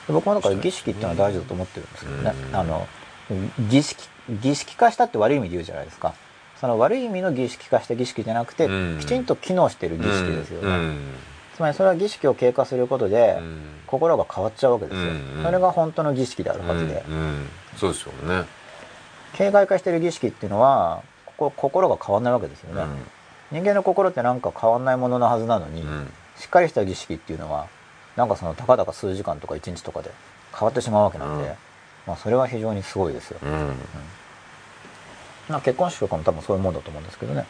[0.09, 2.55] 僕もだから儀式っていうのは大事だと思ってるんですけどね、うん。
[2.55, 2.87] あの
[3.69, 4.09] 儀式
[4.41, 6.13] 儀式化したって悪い意味で言うじゃないですか。
[6.59, 8.99] その悪い意味の儀式化した儀式じゃなくて、うん。
[8.99, 10.99] きちんと機能してる儀式ですよね、うん。
[11.55, 13.61] つまりそれは儀式を経過することで、うん。
[13.87, 15.43] 心が変わっちゃうわけですよ、うん。
[15.43, 17.03] それが本当の儀式であるはずで、
[17.77, 18.45] そうですよね。
[19.33, 22.83] 形骸化してる儀式っていうのはここ心が変わんないわけですよね、
[23.51, 26.07] 人間の心ってなんか変わんないもののはずなのに、うん
[26.37, 27.67] しっかりした儀式っていうのは
[28.15, 30.11] なんかそのたかだか数時間とか1日とかで
[30.53, 31.53] 変わってしまうわけなんで、うん。
[32.05, 33.51] まあ、それは非常にすごいですよ、うん。
[33.51, 33.75] うん。
[35.49, 37.45] まあ、結婚式とかも多分そういうもんだと思うんですけどね。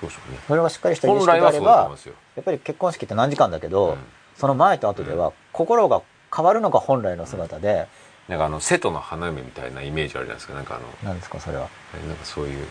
[0.00, 0.38] そうですよね。
[0.46, 1.90] それがしっかりした儀式であれば
[2.36, 3.68] やっぱり結婚式って何時間だけ？
[3.68, 3.98] ど、うん。
[4.36, 6.02] その前と後では心が
[6.34, 7.86] 変わるのが本来の姿で、
[8.28, 10.54] なんかあの瀬戸の花嫁みたいなイメージあるじゃないですか。
[10.54, 11.68] なんかあのなんですかそれは。
[12.06, 12.66] なんかそういう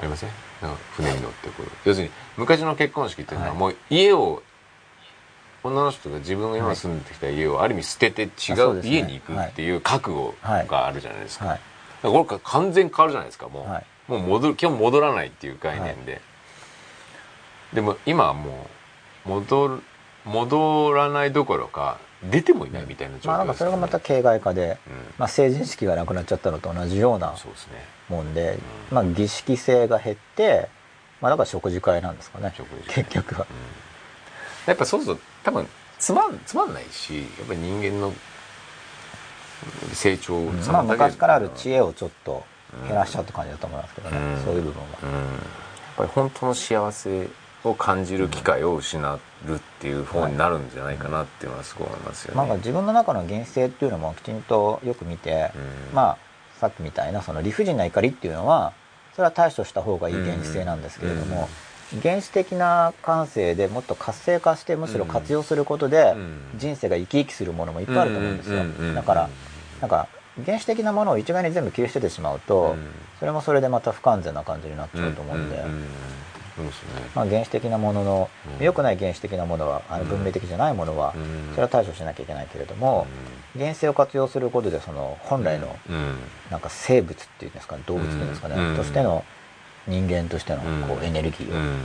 [0.00, 0.30] ありません？
[0.96, 1.70] 船に乗ってこう。
[1.84, 3.58] 要するに昔の結婚式っていうのははい。
[3.58, 4.42] もう家を
[5.62, 11.60] 女の人が自分が今住んできた家をある意味捨てて違う家に行くっていう覚悟があるじゃないですか,、はい。
[12.02, 13.84] だからこれ完全変わるじゃないですかもう,、はい。
[14.08, 16.20] もう戻る基本戻らないっていう概念で、
[17.72, 18.66] でも今はも
[19.26, 19.82] う戻る
[20.24, 24.92] 戻らないどころか出てもいないみたいな状まあなんかそれがまた形骸化で、うん。
[25.18, 27.34] まあ、成人式がなくなっちゃったのと同じような
[28.08, 28.58] もんで、
[28.90, 28.96] うん。
[28.96, 30.68] まあ儀式性が減って
[31.20, 32.52] まあだから食事会なんですかね。
[32.88, 33.46] 結局は、
[34.66, 38.12] やっぱそうすると多分つまんつまんないしやっぱり人間の
[39.92, 42.44] 成長を妨げるまあ昔からある知恵をちょっと
[42.86, 44.44] 減らしちゃうって感じだと思いますけどね、うん。
[44.44, 45.10] そういう部分は、うん。
[45.10, 45.20] やっ
[45.96, 47.28] ぱり本当の幸せ
[47.64, 49.18] を感じる機会を失う
[49.54, 52.38] っていう方になるんじゃないかなっていうのはすごい思いますよね。
[52.38, 55.50] なんか自分の中の現性っていうのもきちんとよく見て、
[55.90, 55.94] うん。
[55.94, 56.18] まあ
[56.60, 58.72] さっきみたいなその理不尽な怒りっていうのは
[59.14, 61.48] それは対処した方がいい現実性なんですけれども、
[62.02, 66.40] 原始的な感性でもっと活性化してむしろ活用することでうん。
[66.56, 68.60] 人生が生き生きするものもいっぱいあると思うんですよ。
[68.60, 69.30] うんうんうんだから
[69.80, 70.08] なんか
[70.44, 72.78] 原始的なものを一概に全部切り捨ててしまうとうん。
[73.18, 75.56] それもそれでまた不完全な感じになっちゃうと思うんで。
[75.56, 76.27] うですね。
[77.14, 78.64] まあ原始的なもののうん。
[78.64, 80.08] 良くない原始的なものはあのうん。
[80.08, 81.50] 分類的じゃないものはうん。
[81.52, 83.06] それは対処しなきゃいけないけれども
[83.56, 86.16] 原生を活用することでその本来のうん。
[86.50, 88.76] なんか生物っていうんですか動物っていうんですかね、うん。
[88.76, 89.24] としての
[89.86, 91.78] 人間としてのこうエネルギーをうん。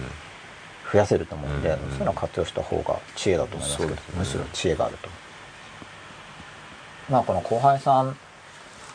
[0.92, 1.78] 増やせると思うんで、うん。
[1.78, 5.10] そういうのを活用した方が知恵だと思いますけどむしろ知恵があると。
[7.10, 8.14] まあこの後輩さん、ま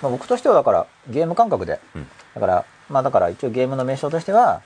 [0.05, 1.81] あ、僕としてはだからゲーム感覚で。
[1.95, 2.09] うん。
[2.35, 4.62] だからまあだから一応ゲームの名称としては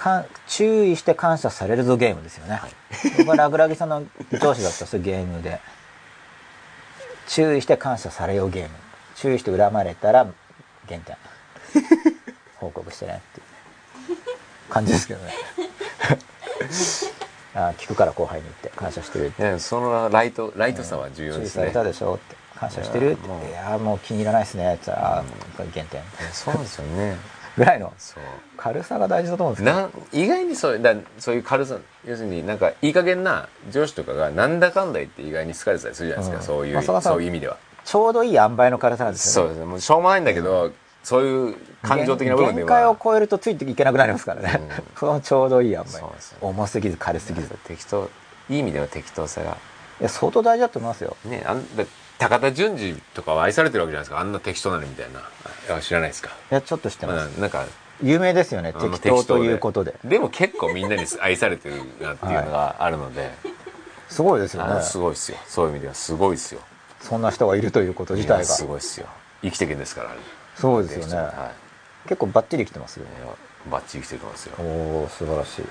[0.00, 2.58] かん注意して感謝されるぞゲームですよね、
[3.18, 5.60] 僕はラグラギさんの上司だったそういうゲームで。
[7.28, 8.70] 注意して感謝されようゲーム。
[9.14, 10.26] 注意して恨まれたら
[10.88, 11.16] 減点。
[12.56, 14.16] 報告してねっていう
[14.68, 15.32] 感じですけどね。
[17.54, 19.42] あ聞くから後輩に言って感謝してるって。
[19.42, 21.66] ねそのライトライトさは重要ですね。
[21.66, 21.84] 注意され。
[21.84, 22.36] たでしょって。
[22.58, 23.52] 感謝してるって言って「い。
[23.52, 27.16] やもう気に入らないですね」って言ったら「あー減点」そうですよね。
[27.60, 27.92] ぐらいの。
[27.98, 28.22] そう。
[28.56, 30.24] 軽さが大事だと思うんですけど。
[30.24, 31.76] 意外にそうだそういう軽さ。
[32.06, 36.42] 要するになんかいい加減な上司とかがなんだかんだ言って意外に好かれてたりするじゃないですか、うん。
[36.42, 37.58] そういう、まあそういう意味では。
[37.84, 39.48] ちょうどいい塩梅の軽さなんですよね。
[39.48, 39.64] そうです。
[39.64, 44.84] ねもうしょうもないんだけど、そういう感情的な部分で限界をは超えるとついていけなくなりますからね、うん。
[44.96, 45.92] そのちょうどいい塩梅。
[45.92, 46.00] ね
[46.40, 47.48] 重すぎず軽すぎず。
[47.64, 48.10] 適当
[48.48, 49.56] いい意味では適当さが。
[50.00, 51.16] いや相当大事だと思いますよ。
[51.26, 51.84] ねあんだ
[52.20, 54.20] 高田純次とかは愛されてるわけじゃないですか。
[54.20, 55.20] あんな適当なのみたいな。
[55.20, 55.22] い
[55.68, 57.64] や知らないですか、いやちょっと知ってます、うん、なんか。
[58.02, 59.94] 有名ですよね適当ということで。
[60.04, 63.30] でも結構みんなに愛されてるなっていうのがあるので、
[64.08, 64.82] すごいですよね。
[64.82, 65.38] すごいっすよ。
[65.46, 65.94] そういう意味では。
[65.94, 66.60] すごいっすよ。
[67.00, 68.44] そんな人がいるということ自体が。
[68.44, 69.06] すごいっすよ。
[69.42, 70.10] 生きてけんですから。
[70.56, 71.52] そうですよね、は。
[72.04, 73.32] 結構バッチリ来てますよいいや
[73.70, 75.68] バッチリ生きてますよ、おお素晴らしい、うん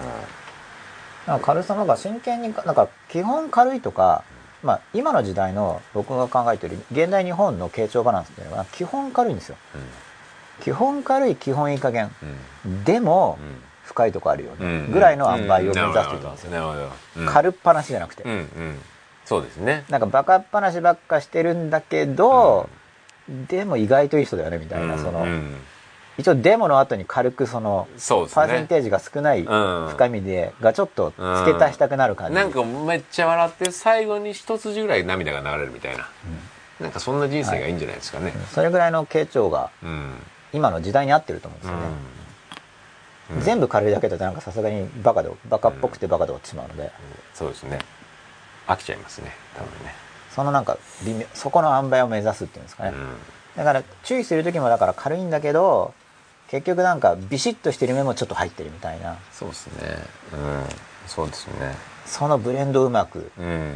[1.27, 4.23] なんか軽さのが真剣になんか基本軽いとか、
[4.63, 9.55] まあ、今の時代の僕が考えている現代日本の傾聴バランスっていうのは基本軽いんですよ。
[10.61, 12.11] 基本軽い基本いい加減。
[12.65, 12.83] うん。
[12.83, 13.61] でもうん。
[13.83, 14.87] 深いとこあるようん。
[14.87, 16.91] ねぐらいの塩梅を目指していたんですよ。
[17.27, 18.23] 軽っぱなしじゃなくて。
[18.23, 18.79] うんうん。
[19.25, 19.85] そうですね。
[19.89, 22.69] なんかバカっぱなしばっかしてるんだけど
[23.47, 25.55] でも意外といい人だよねみたいなそのうん
[26.19, 28.35] 一応デモの後に軽くそのそうですね。
[28.35, 29.87] パーセンテージが少ないうん。
[29.89, 32.35] 深みでがちょっと付け足したくなる感じ。
[32.35, 36.07] なんかめっちゃ笑って最後に一筋ぐらい涙が流れるみたいな、
[36.79, 40.13] なんかそんな人生がいいんじゃないですかね、それぐらいの傾聴がうん。
[40.51, 41.83] 今の時代に合ってると思うんですよね、
[43.35, 43.41] うん。
[43.41, 46.91] 全部軽いだけだとなんかさすがにバカでバカっぽくてバカで落ちてしまうので、
[47.33, 47.79] そうですね。
[48.67, 49.31] 飽きちゃいますね。
[49.55, 49.93] 多分ね、
[50.31, 52.93] そのなんか微妙そこの塩梅を目指すっていうんですかね、
[53.55, 55.93] だから注意する時もだから軽いんだけど
[56.49, 59.17] 結局なんかビシッとしてる目もちょっと入ってるみたいな。
[59.31, 59.97] そうですね。
[60.33, 60.63] うん。
[61.07, 61.75] そうですね。
[62.05, 63.31] そのブレンドをうまく。
[63.37, 63.75] うん。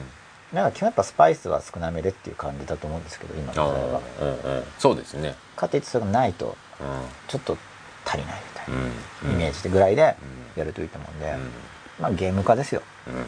[0.52, 4.02] なんか基本やっぱスパイスは少なめでっていう感じだと思うんですけど今の時代は。
[4.22, 4.64] うんうん。
[4.80, 5.36] そうですね。
[5.56, 6.84] かといってそれがないとう
[7.28, 7.58] ちょっと
[8.06, 10.16] 足りないみたいなイメージでぐらいで
[10.56, 11.36] やるといいと思うんで、
[12.00, 12.82] まあゲーム化ですよ。
[13.08, 13.16] うん。
[13.18, 13.26] うん。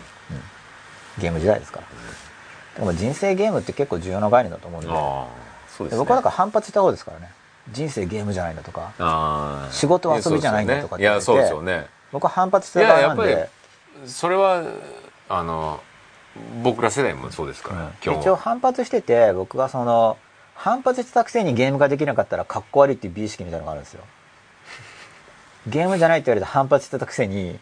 [1.19, 4.91] ゲーム時代ですから、でも人生ゲームって結構重要な概念だと思うんで。
[4.91, 5.27] ああ
[5.67, 5.97] そうですね。
[5.97, 7.31] で僕はだから反発した方ですからね
[7.71, 11.87] 人生ゲームじゃないんだとか仕事は遊びじゃないんだとかっていやそう言われてですよね。
[12.11, 13.49] 僕は反発していた側なんで。
[14.05, 14.63] それは
[15.29, 15.81] あの
[16.63, 20.17] 僕ら世代もそうですから、今日一応反発してて僕がその
[20.53, 24.03] 反発したくせにゲームができなかったらかっこ悪いっていう美意識みたいなのがあるんですよ。
[25.67, 27.57] ゲームじゃないって言われて反発してたくせに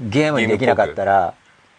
[0.00, 1.34] ゲームにできなかったら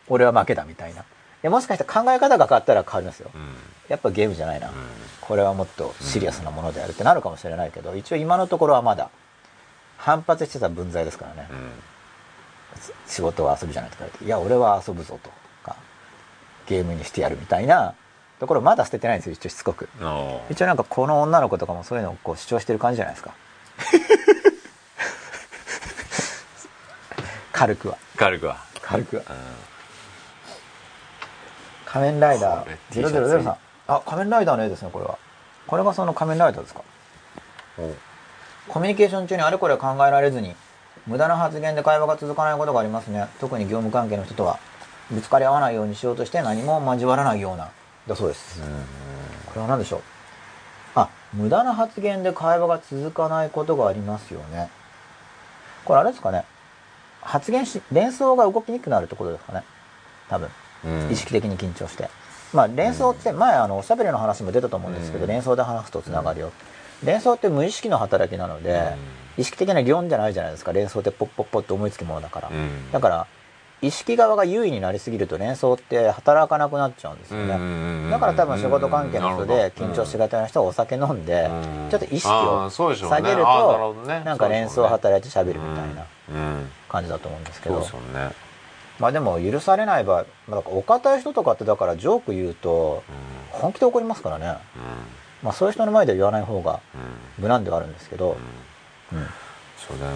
[0.07, 1.03] 俺は負けだみたいな。
[1.41, 3.29] でもしかしたら考え方が変わったら変わりますよ。
[3.33, 3.41] うん
[3.89, 4.73] やっぱゲームじゃないな、うん。
[5.21, 9.09] これはもっとシリアスなものであるってなるかもしれないけど一応今のところはまだ
[9.97, 11.57] 反発してた分際ですからね、うん。
[13.07, 15.29] 仕事は遊びじゃないとか言われていや俺は遊ぶぞと
[15.63, 15.75] か
[16.67, 17.93] ゲームにしてやるみたいな
[18.39, 19.87] ところまだ捨ててないんですよ一応しつこく。
[20.49, 23.33] 一応なんかこの女の子とかもそういうのをこう主張してる感じじゃないですか。
[27.53, 27.97] 軽くは。
[28.17, 28.57] 軽くは。
[28.81, 29.21] 軽くは。
[29.21, 29.25] う
[31.85, 33.55] 仮面ライダー T シャツ0003
[33.87, 35.17] あ仮面ライダーの絵ですねこれは。
[35.67, 36.81] これがその仮面ライダーですか。
[36.81, 36.83] ん
[38.67, 40.55] コミュニケーション中にあれこれ考えられずに
[41.05, 43.27] 無駄な発言で会話が続かないことがありますね。
[43.39, 44.59] 特に業務関係の人とは
[45.11, 47.71] ぶつかり合わないようにしようとして何も交わらないような。
[48.07, 48.61] だそうです。
[49.47, 50.01] これは何でしょう。
[50.95, 54.69] あ無駄な発言で会話が続かないことがありますよね。
[55.83, 56.45] これあれですかね。
[57.21, 59.63] 発言し連想が動きにくくなるってことですかね。
[60.29, 60.49] 多分。
[60.85, 61.11] うん。
[61.11, 62.09] 意識的に緊張して、
[62.53, 65.29] まあ連想って前あのおしゃべりの話も出たと思うんですけど、うん。
[65.29, 66.51] 連想で話すとつながるよ、
[67.03, 68.95] 連想って無意識の働きなので、
[69.37, 70.71] 意識的な理論じゃないじゃないですか。
[70.71, 72.91] 連想ってポッポッポッって思いつくものだから、うん。
[72.91, 73.27] だから
[73.83, 81.89] 意識側が優位になりすぎると連想って働かなくなっちゃうんですよね、ねだから多分仕事関係の人で緊張しがちな人はお酒飲んで、うん。
[81.89, 87.85] ちょっと意識あを下げるとなんか連想働いて喋るみたいなうん感じだと思うんですけど
[88.99, 93.11] まあでも許されない場合、まあ、お堅い人とかってだからジョーク言うとう
[93.57, 94.57] 本気で怒りますからね、んうん。
[95.43, 96.97] まあ、そういう人の前では言わない方がう
[97.41, 97.43] ん。
[97.43, 98.37] 無難ではあるんですけど、
[99.11, 99.25] うん。
[99.77, 100.11] そうだ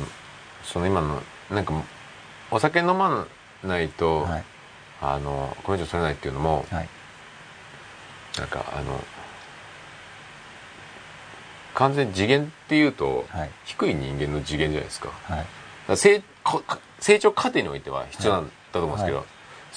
[0.64, 1.74] その今のなんか
[2.52, 3.28] お酒飲ま
[3.64, 4.44] ないと、はい。
[5.02, 6.90] あのコミュニケーション取れないっていうのもはい。
[8.38, 9.00] なんかあの
[11.74, 13.50] 完全に次元っていうと、はい。
[13.66, 15.10] 低い人間の次元じゃないですか。
[15.24, 15.46] はい。
[15.88, 16.64] ら成こ
[17.00, 19.26] 成長過程においては必要なんだと思うんですけど、はい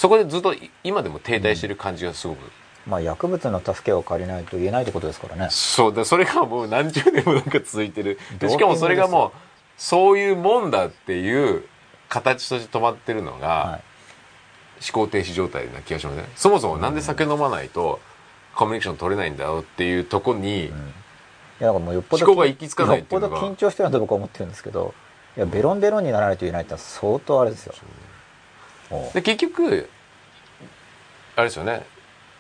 [0.01, 2.39] そこでずっとい今でも停滞してる感じがすごく、
[2.87, 5.49] まあ薬物の助けを借りないと言えないってことですからね。
[5.51, 8.19] そうだそれがもう何十年もなんか続いてる。
[8.39, 9.31] でしかもそれがもう
[9.77, 11.65] そういうもんだっていう
[12.09, 13.83] 形として止まってるのが、はい。
[14.83, 18.01] 思考停止状態な気がしますねそもそもなんで酒飲まないと
[18.55, 23.37] コミュニケーション取れないんだろうっていうとこに、いやだからもうよっぽど思考が行き着かないっていうのが。
[23.37, 24.95] よっぽど緊張してるんだと僕は思ってるんですけど
[25.37, 27.75] いやベロンベロンにならないと言えないって相当あれですよ。
[27.75, 28.10] もう
[29.15, 29.89] で結局
[31.37, 31.85] あれですよね。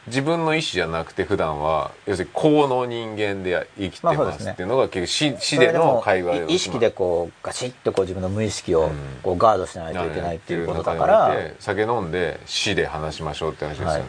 [0.06, 8.90] 自分の意思じゃなくて普段は要するに公の人間で生きてますっていうのが結局死死での会話い意識でこうガシッとこう自分の無意識をうん。
[9.22, 14.02] こうガードしないといけないっていうことだから、酒飲んで死で話しましょうって話ですよね、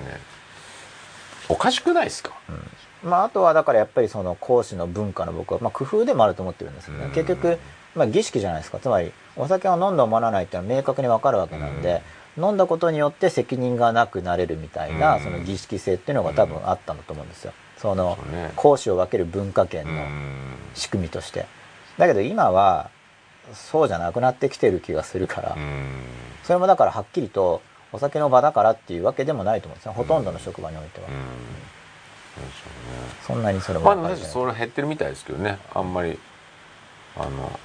[1.49, 2.33] おかしくないですか、
[3.03, 7.59] まあ、あとはだからやっぱりその講師の文化の僕は、まあ、工夫でもあると思ってるんですよね、うん結局、
[7.95, 12.01] まあ、儀式じゃないですかつまりお酒を飲んだ飲まないっていうのは明確に分かるわけなんで、
[12.37, 15.23] 飲んだことによって責任がなくなれるみたいな、うん。
[15.23, 17.53] その儀式性っていうのが多分あったんだと思うんですよ。
[17.77, 18.17] その
[18.55, 20.55] 講師を分ける文化圏のうん。
[20.75, 21.45] 仕組みとして。
[21.97, 22.89] だけど今は
[23.53, 26.03] そうじゃなくなってきてる気がするから、うん。
[26.43, 27.61] それもだからはっきりと
[27.91, 31.15] お酒の場だからっていうわけでもないと思うんですねほとんどの職場においては、うん。
[33.27, 35.59] そんなにそれもまあそれ減ってるみたいですけどね。
[35.73, 36.17] あんまり
[37.17, 37.59] あの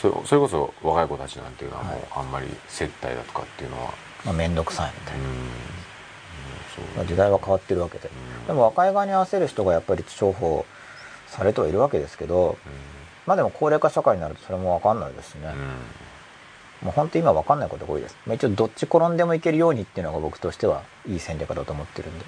[0.00, 3.92] それそれこそ若い子たちなんていうのはもうあんまり接待だとかっていうのは
[4.24, 5.30] まあ、面倒くさいみたいな、うん。
[5.30, 5.36] うん
[6.96, 7.06] そう。
[7.06, 8.08] 時代は変わってるわけで、
[8.40, 8.46] うん。
[8.46, 10.64] でも若い側に合わせる人がやっぱり重宝
[11.28, 12.58] されてはいるわけですけど
[13.26, 16.86] まあでも高齢化社会になるとそれも分かんないですしね、うん。
[16.86, 22.24] もう本当今分かんないことが多いです、まあ、一応どっち転んでもいけるようにっていうのが僕としてはいい戦略だと思ってるんで、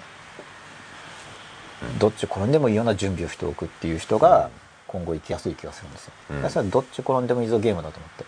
[1.99, 4.49] どっち転んでもいいような準備をしておくっていう人が
[4.87, 6.49] 今後生きやすい気がするんですよ、うん。
[6.49, 8.25] それはどっち転んでもいいぞゲームだと思って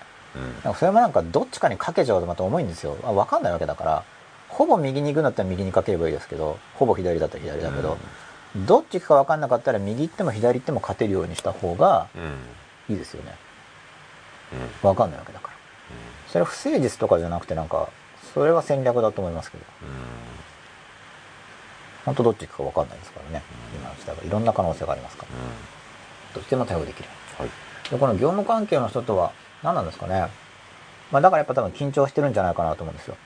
[0.64, 0.74] うん。
[0.74, 2.97] それもなんかどっちかにかけちゃうとまた重いんですよ。
[3.05, 4.05] あ分かんないわけだから。
[4.49, 7.99] ほぼ右に行くんだったら右にかければいいですけどほぼ左だったら左だけど、
[8.64, 12.18] どっち行くか分かんなかったら右行っても左行っても勝てるようにした方がう
[12.91, 12.95] ん。
[12.95, 13.34] いいですよね。
[14.53, 14.57] う
[14.87, 14.91] ん。
[14.91, 15.55] 分かんないわけだから。
[16.28, 17.89] それは不誠実とかじゃなくてなんか
[18.34, 19.64] それは戦略だと思いますけど。
[22.05, 23.43] 本当どっち行くか分かんないですからね。
[23.74, 24.22] 今の時代は。
[24.22, 25.28] いろんな可能性がありますから。
[26.34, 27.09] どっちでも対応できる。
[27.37, 27.51] はい。
[27.91, 29.32] でこの業務関係の人とは
[29.62, 30.28] 何なんですかね。
[31.11, 33.16] まあだからやっぱ多分緊張してるんじゃないかなと思うんですよ。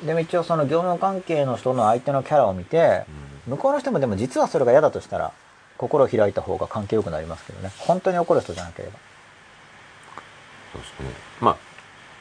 [0.00, 0.06] うん。
[0.06, 3.04] でも一応その業務関係の人の相手のキャラを見て
[3.46, 5.32] 向こうの人もでも実はそれが嫌だとしたら
[5.78, 7.70] 心を開いた方が関係良くなりますけどね。
[7.78, 8.98] 本当に怒る人じゃなければ。
[10.72, 11.10] そうですね。
[11.40, 11.56] まあ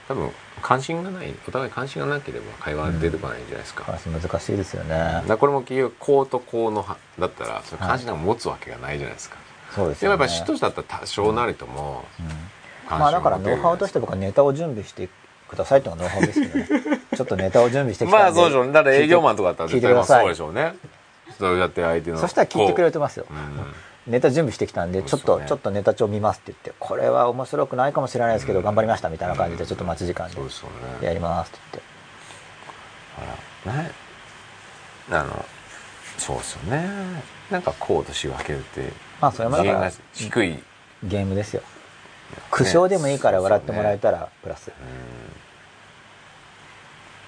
[0.08, 0.30] 多分
[0.62, 4.90] 関心がないお互い関心がなければ会話は出てこないんじゃないですか,、話難しいですよね。
[4.90, 9.38] だからこれも結局こうとこうのはだったらその関心が持つわけがないじゃないですか、
[9.76, 10.18] そうですよね。
[10.18, 12.28] でもやっぱり嫉妬だったら多少なりともうん。
[12.28, 12.36] 関
[12.90, 15.10] まあだからノウハウとして僕はネタを準備して
[15.50, 17.00] くださいっていうのがノウハウですけどね。
[17.16, 18.24] ちょっとネタを準備してきたんで。
[18.24, 18.66] まあそうでしょう。
[18.68, 20.24] ねだから営業マンとかだったら絶対まあてください。
[20.24, 20.76] そうでしょうね。
[21.40, 22.18] そうやって相手の。
[22.18, 23.26] そしたら聞いてくれると思いますよ。
[23.28, 23.38] こう。
[23.38, 23.74] うん
[24.08, 30.36] ネタ準備してきたんでちょっと、ねちょっとネタ帳見ますって言ってこれは面白くないかもしれないですけど頑張りましたみたいな感じでちょっと待ち時間で。
[30.36, 30.70] そうですよ
[31.02, 33.72] やねりますって言って。
[33.72, 33.84] あら。
[33.84, 33.92] ね。
[35.10, 35.46] あの
[36.18, 36.88] そうですよね。
[37.50, 38.94] なんかこうと仕分けるって。
[39.22, 40.64] まあそれもだから低い、
[41.04, 41.64] ゲームですよ
[42.52, 44.72] 苦笑でもいいから笑ってもらえたらプラス、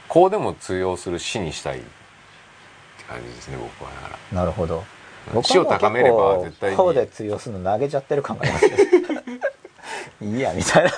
[0.07, 1.87] こうでも通用する死にしたいって
[3.07, 4.39] 感じですね僕はだから。
[4.39, 4.83] なるほど。
[5.43, 6.77] 死を高めれば絶対に。
[6.77, 8.77] こうで通用するの投げちゃってる感がありますね。
[10.21, 10.91] いいやみたいな。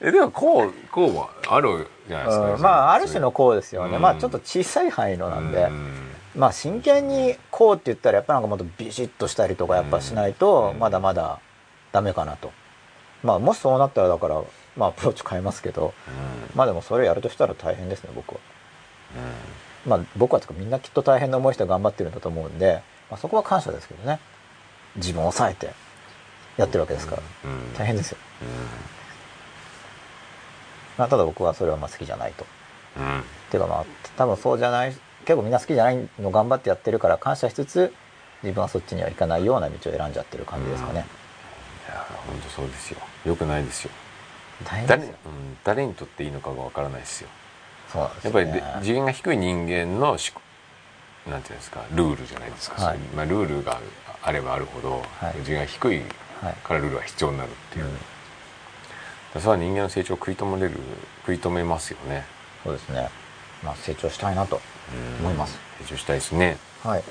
[0.00, 6.10] えでもこうこうはあるじゃないですか、うんまあある種のこうですよね、うんまあちょっと小さい範囲のなんで、うん。
[6.36, 10.78] まあ真剣にこうって言ったらやっぱなんかもっとビシッとしたりとかやっぱしないとうん。
[10.78, 11.40] まだまだ
[11.90, 12.52] ダメかなと
[13.22, 14.42] まあもしそうなったらだから
[14.76, 15.92] まあアプローチ変えますけど
[16.54, 18.40] まあでもそれやるとしたら大変ですね僕は。
[19.86, 24.20] まあ僕はとかみんなきっと大変な思いして頑張ってるんだと思うんで、まあ、そこは感謝ですけどね。
[24.96, 25.70] 自分を抑えて
[26.56, 27.22] やってるわけですから。
[27.44, 27.50] うん。
[27.50, 27.74] うん。
[27.74, 28.44] 大変ですよ、う
[30.98, 32.44] まあ、ただ僕はそれはまあ好きじゃないと。
[33.00, 33.20] んうん。
[33.20, 34.94] っていうかまあ多分そうじゃない
[35.24, 37.92] 結構みんな好きじゃないの頑張ってやってるから感謝しつつ
[38.42, 41.04] 自分はそっちには行かないような道を選んじゃってる感じですかね、い
[41.88, 42.98] や本当そうですよ。
[43.24, 43.90] よくないですよ。
[44.86, 45.12] 誰,、うん
[45.64, 47.28] 誰にとっていいのかがわからないですよ。
[47.92, 50.32] そうなんですよ、やっぱり次元が低い人間のし
[51.28, 52.98] なんていうんですかルールじゃないですか、はい。
[53.14, 53.80] まあ、ルールが
[54.22, 55.34] あればあるほど、はい。
[55.44, 56.02] 次元が低い
[56.42, 58.04] はいからルールが必要になるっていう、うんだか
[59.34, 60.76] らそれは人間の成長を食い止めれる
[61.26, 62.24] 食い止めますよね、
[62.64, 63.10] そうですね。
[63.62, 64.60] まあ成長したいなと
[65.20, 65.58] うん思います。
[65.80, 66.56] 成長したいですね。
[66.82, 67.02] はい。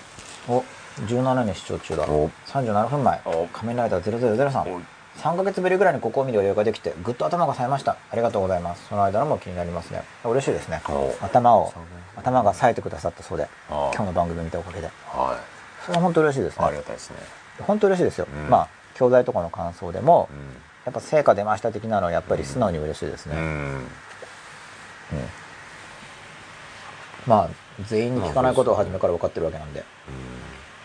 [0.48, 0.64] お
[1.06, 2.04] 17年視聴中だ。
[2.04, 2.30] お。
[2.48, 3.22] 37分前。
[3.26, 3.48] お。
[3.48, 4.82] 仮面ライダー0003
[5.18, 7.98] 3ヶ月ぶりぐらいにここを見る余裕ができてぐっと頭が冴えました。
[8.12, 8.88] ありがとうございます。
[8.88, 10.04] その間のも気になりますね。
[10.24, 10.82] 嬉しいですね。
[10.88, 11.14] お。
[11.22, 11.74] 頭を
[12.16, 14.88] 頭が冴えてくださったそうであ今日の番組を見たおかげで。
[14.88, 15.40] は
[15.86, 17.16] それは本当嬉しいですいありねがたいですね、
[17.62, 18.50] 本当嬉しいですよ、うん。
[18.50, 20.36] まあ教材とかの感想でも、う
[20.86, 23.46] やっぱ成果出ました的なのはやっぱり素直に嬉しいですね、んうん。
[23.46, 23.88] うん。
[27.26, 27.50] まあ
[27.86, 29.84] 全員に聞かないことを初めから分かってるわけなんで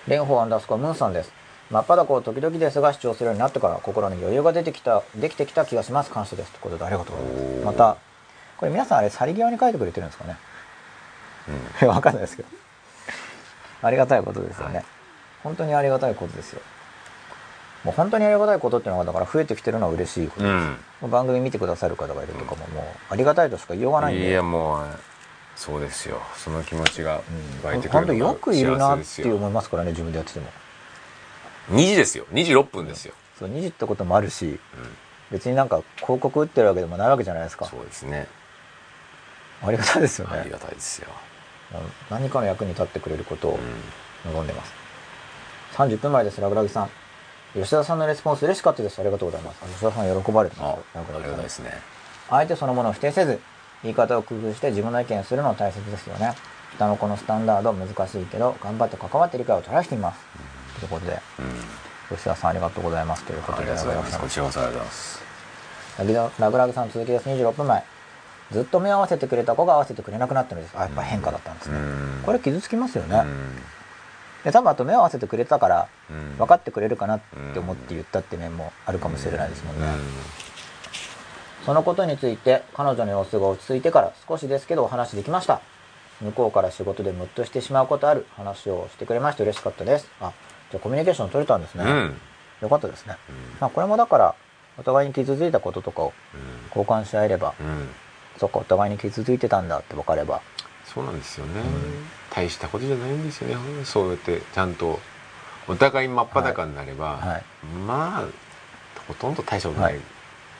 [0.06, 1.32] 蓮舫アンダースコアムーンさんです。
[1.70, 6.10] 真っ裸を時々ですが主張するようになってから心に余裕が出てきたできてきた気がします。
[6.10, 6.50] 感謝です。
[6.52, 7.66] ということでありがとうございます。
[7.66, 7.96] また
[8.58, 10.36] これ皆さんあれ去り際に書いてくれてるんですかね。
[11.80, 12.48] 分かんないですけど。
[13.82, 14.84] ありがたいことですよね、はい。
[15.42, 16.60] 本当にありがたいことですよ。
[17.84, 20.52] もう本当にありがたいことっていうのがだから増えてきてるのは嬉しいことです、
[21.02, 21.10] うん。
[21.10, 24.28] 番組見てくださる方がいるとかももうありがたいとしか言いようがないんで。
[24.28, 24.86] いやもう
[25.56, 26.20] そうですよ。
[26.36, 27.20] その気持ちが
[27.62, 30.46] 湧いてくるのがよくいるなって思いますからね自分でやってても。
[31.70, 32.26] 2時ですよ。
[32.32, 34.58] 2時6分ですよ、そう2時ってこともあるし
[35.30, 37.66] 別になんか広告打ってるわけでもないわけじゃないですか。
[37.66, 38.26] そうですね。
[39.62, 40.38] ありがたいですよね。
[40.38, 41.08] ありがたいですよ、
[42.10, 43.58] 何かの役に立ってくれることを
[44.24, 44.32] うん。
[44.32, 44.72] 望んでます。
[45.74, 46.90] 30分前ですラグラギさん。
[47.54, 48.98] 吉田さんのレスポンス嬉しかったです。
[48.98, 49.60] ありがとうございます。
[49.60, 50.76] 吉田さん喜ばれてます。
[50.76, 51.34] よあありがラグラギさん。
[51.36, 51.70] たいですね
[52.30, 53.40] 相手そのものを否定せず
[53.82, 56.34] 言い方を工夫して自分の意見をするのは大切ですよね。
[56.76, 60.20] 下の子のスタンダード難しいけど頑張って関わって理解をトライしてみます、
[60.80, 61.20] ということで。
[61.38, 62.16] うん。
[62.16, 63.24] 吉田さんありがとうございます。
[63.24, 63.70] ということで。
[63.70, 64.18] ありがとうございます。
[64.18, 65.22] こちらこそありがとうございます
[65.98, 67.28] ラグララグさん続きです。
[67.28, 67.84] 26分前。
[68.50, 70.74] ずっと目を合わせてくれた子が合わせてくれなくなったのです。
[70.76, 72.22] あやっぱ変化だったんですね、うん。
[72.22, 73.56] これ傷つきますよね、うん。
[74.44, 76.36] で多分あと目を合わせてくれたからうん。
[76.36, 77.20] 分かってくれるかなっ
[77.54, 79.86] て思って言ったって面もあるかもしれないですもんね、
[81.64, 85.60] そのことについて彼女の様子が落ち着いてから少しですけどお話できました。
[86.20, 90.08] 向こうから仕事でムッとしてしまうことある話をしてくれまして嬉しかったです。
[90.20, 90.32] あ
[90.70, 92.16] じゃあコミュニケーション取れたんですね、うん。
[92.60, 93.16] よかったですね、
[93.60, 94.34] まあこれもだから
[94.78, 96.12] お互いに傷ついたこととかを
[96.68, 97.66] 交換し合えれば、うん。
[97.66, 97.88] うん
[98.38, 100.40] そっかお互いに傷ついてたんだって分かれば。
[100.86, 101.60] そうなんですよね、
[102.30, 103.84] 大したことじゃないんですよね。
[103.84, 104.98] そうやってちゃんと
[105.68, 107.28] お互い真っ裸になれば、はい。
[107.28, 107.44] はい。
[107.86, 108.24] まあ
[109.06, 110.02] ほとんど大したことないはい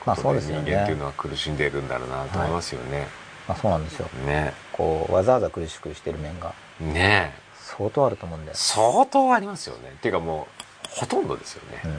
[0.05, 0.75] まあそうですよね。
[0.75, 3.07] 間っていうのは苦しんでいるんだろうなと思いますよね、
[3.47, 4.07] まあそうなんですよ。
[4.25, 4.53] ね。
[4.71, 7.33] こうわざわざ苦しくしてる面がね。
[7.39, 7.43] え
[7.77, 9.93] 相当あると思うんで、相当ありますよね。
[9.97, 10.47] っていうかも
[10.85, 11.81] うほとんどですよね。
[11.85, 11.91] うん。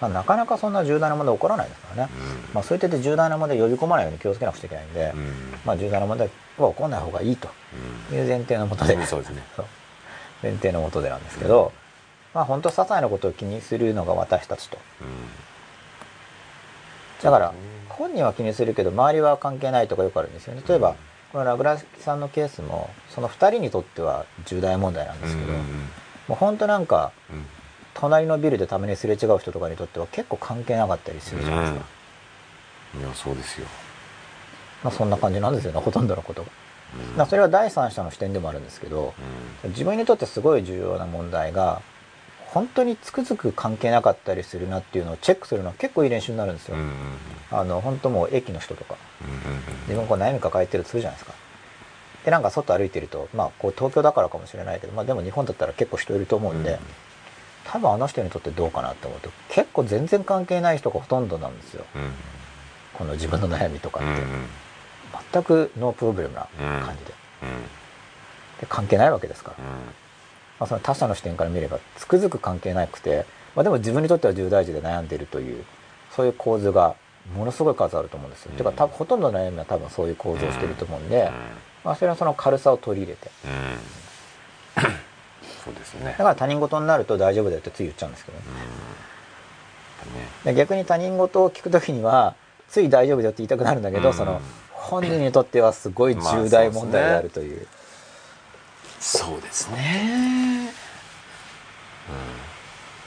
[0.00, 2.54] まあ、なかなかそんな重大な問題起こらないですからね、うん。
[2.54, 5.54] まあ、そういった重大な問題呼び込まないように気をつけなくちゃいけないんで、うん。
[5.64, 7.48] まあ、重大な問題は起こらない方がいいと
[8.12, 9.42] いう前提のもとで、うんそうですね。
[10.42, 11.72] 前提のもとでなんですけど、
[12.32, 14.78] まあ本当些細なことを気にするのが私たちと
[17.22, 17.54] だから
[17.88, 20.62] 本人は気にするけど周りは関係ないとかよくあるんですよね。
[20.66, 20.96] 例えば
[21.32, 25.58] このラグラギさんのケースもその2人にとっては重大問題なんですけど、うん
[26.28, 27.44] もう本当なんかうん。
[27.92, 31.80] 隣のビルでたまにすれ違う人とかにとっては結構関係なかったりするじゃないですか、
[33.00, 33.66] いやそうですよ、
[34.84, 36.48] まあそんな感じなんですよねほとんどのことが。
[37.18, 37.26] うん。
[37.26, 39.12] それは第三者の視点でもあるんですけど
[39.64, 41.82] 自分にとってすごい重要な問題が
[42.52, 46.76] 本当につくづく関係なかったりするなっていうのをチェックするのは結構いい練習になるんですよ。
[47.50, 48.96] あの本当もう駅の人とか。
[49.86, 51.34] 自分こう悩み抱えてるとするじゃないですか。
[52.24, 56.78] でなんか外歩いてるとまあこう東京だからかもしれないけど、まあ、でも日本だったら結構人いると思うんで、うん
[57.64, 61.84] 多分あの人にとってどうかなって思うと結構全然関係ない人がほとんどなんですよ。
[61.94, 62.10] うん。
[62.94, 64.08] この自分の悩みとかって、
[65.32, 67.12] 全くノープロブレムな感じで,、
[68.60, 69.64] で関係ないわけですから、
[70.60, 73.24] まあ、その他者の視点から見ればつくづく関係なくて、
[73.56, 75.64] まあ、でも自分にとっては重大事で悩んでいるという
[76.14, 76.94] そういう構図が
[77.34, 78.50] ものすごい数あると思うんですよ。
[78.52, 81.30] うんてか多分ほとんどの悩みは多分そういう構造をしてると思うんで、
[81.84, 83.30] まあ、それはその軽さを取り入れて。
[83.44, 84.84] うん。
[84.84, 85.10] うん
[85.64, 86.06] そうですね。
[86.06, 88.44] だから他人事になると大丈夫だよってつい言っちゃうんですけどね。
[90.44, 92.34] で逆に他人事を聞く時には
[92.68, 94.14] つい大丈夫だよって言いたくなるんだけど、うん。
[94.14, 94.40] その
[94.70, 97.66] 本人にとってはすごい重大問題であるという,、
[99.00, 100.70] そうですね。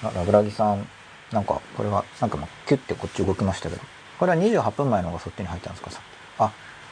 [0.03, 0.85] あラグラギさん
[1.31, 2.37] なんかこれはなんか
[2.67, 3.81] キュッてこっち動きましたけど。
[4.19, 5.91] これは28分前の方がそっちに入ったんですか？
[5.91, 6.01] さ
[6.39, 6.51] あ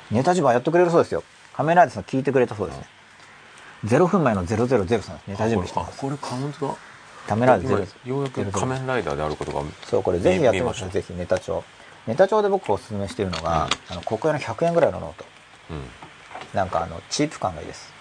[0.09, 1.23] ネタ自慢やってくれるそうですよ。
[1.53, 2.85] 仮面ライダーさん聞いてくれたそうですね。
[3.85, 5.97] 0分前の000さんネタ準備してます。
[5.97, 6.75] あこれカウントだ
[7.27, 11.63] 仮面ライダー今0ようやく仮面ライダーであることがそうこれぜひやってましょうぜひネタ帳。
[12.07, 15.25] ネタ帳で僕おすすめしてるのが、あのコクヨの100円ぐらいのノート。
[15.69, 15.83] うん。
[16.53, 17.93] なんかあのチープ感がいいです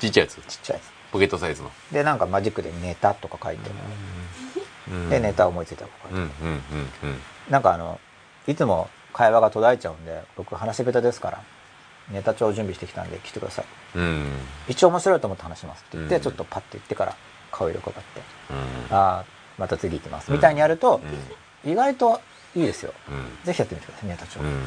[0.00, 1.70] ちっちゃいやつちっちゃいですポケットサイズの。
[1.92, 3.70] でなんかマジックでネタとか書いて、
[5.10, 8.00] でネタ思いついたとか書いて、なんかあの
[8.46, 11.42] いつも会話が途絶えちゃうんで僕話し下手ですから
[12.12, 13.64] ネタ帳準備してきたんで来てください。
[13.96, 14.02] うん。
[14.02, 14.26] うん
[14.68, 16.22] 一応面白いと思って話しますって言って、うん。
[16.22, 17.16] ちょっとパッて言ってから
[17.50, 18.20] 顔色伺って。
[18.50, 18.96] うん。
[18.96, 19.24] ああ
[19.58, 21.00] また次行きます、みたいにやると
[21.66, 22.20] う意外と
[22.54, 22.94] いいですよ。
[23.10, 23.44] ん。
[23.44, 24.62] ぜひやってみてくださいネタ帳、うん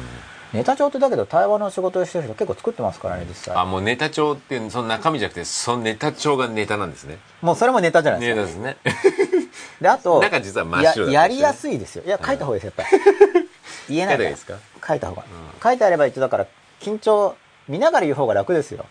[0.54, 3.56] ネタ帳ってだけど対話の仕事をしてる人結構作ってますからね実際。
[3.56, 7.18] あもうネタ帳ってその中身じゃなくてそのネタ帳がネタなんですね。
[7.42, 9.46] もうそれもネタじゃないですか、ネタですね。
[9.80, 12.04] であと 中実は真っ白だったりしてややりやすいですよ。
[12.06, 13.44] いや書いた方がいいですやっぱり。
[13.96, 14.22] 言えないか。
[14.22, 14.86] ら書いた方がいいですか？
[14.86, 15.24] 書いた方が、う
[15.58, 15.60] ん。
[15.62, 16.46] 書いてあれば一応だから
[16.80, 17.34] 緊張
[17.68, 18.86] 見ながら言う方が楽ですよ。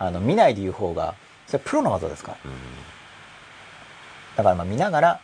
[0.00, 1.14] あの見ないで言う方が
[1.46, 2.38] それプロの技ですから。
[4.36, 5.20] だからまあ見ながら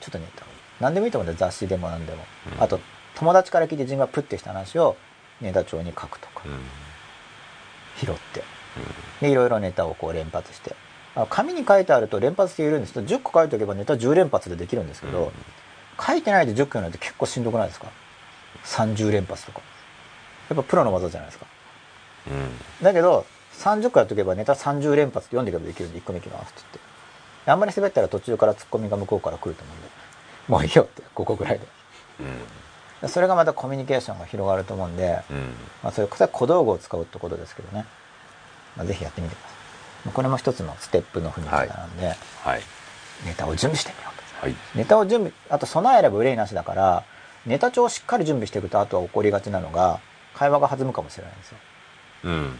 [0.00, 0.48] ちょっとネタを
[0.80, 2.24] 何でもいいと思うんで雑誌でも何でも、
[2.56, 2.62] うん。
[2.62, 2.78] あと
[3.16, 4.96] 友達から聞いて自分がプッてした話を
[5.40, 6.42] ネタ帳に書くとか。
[7.98, 8.42] 拾って。
[9.20, 10.74] でいろいろネタをこう連発して。
[11.14, 12.92] あ紙に書いてあると連発しているんです。
[12.92, 15.32] けど10個書いておけばネタ10連発でできるんですけど、うん。
[15.98, 17.86] 書いてないで10個やるのって結構しんどくないですか
[18.64, 19.60] ？30連発とか。
[20.50, 21.46] やっぱプロの技じゃないですか。
[22.28, 22.84] うん。
[22.84, 23.24] だけど
[23.54, 26.78] 30個やっとけばネタ30連発読んでいけばできるんで1個目いきますって言って。
[27.46, 29.88] であんまり滑ったら途中からツッコミが向こうから来ると思うんで。
[30.48, 31.66] もういいよって5個ぐらいで。
[32.20, 32.26] うん
[33.08, 35.36] それがまたコミュニケーションが広がると思うんで、うん。
[35.82, 37.86] まあ、それこそ小道具を使うってことですけどね、
[38.76, 39.56] まあ、ぜひやってみてください。
[40.06, 42.62] まあこれも一つのステップの踏み方なんで、はい。
[43.24, 44.46] ネタを準備してみようと。
[44.46, 44.54] はい。
[44.74, 47.04] ネタを準備あと備えれば憂いなしだから
[47.46, 50.00] ネタ帳をしっかり準備していくとあとは起こりがちなのが
[50.34, 51.58] 会話が弾むかもしれないんですよ。
[52.24, 52.58] うん。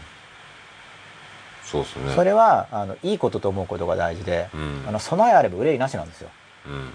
[1.63, 2.15] そうですね。
[2.15, 4.85] それはあのいいことと思うことが大事で、うん。
[4.89, 6.31] あの備えあれば憂いなしなんですよ。
[6.67, 6.95] うん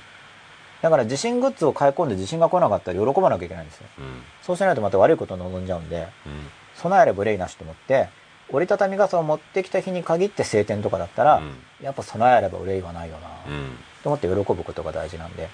[0.81, 3.87] だから地震グッズを買い込んで地震が来なかったら喜ばなきゃいけないんですよ。
[3.99, 4.05] うん。
[4.41, 8.09] そうしないとまた悪いことを望んじゃうんでうん備えあれば憂いなしと思って
[8.49, 11.51] 折りたたみ傘を持ってきた日に限って晴天とかだったら、うん。
[11.81, 13.77] やっぱ備えあれば憂いはないよな、うん。
[14.03, 15.49] と思って喜ぶことが大事なんで。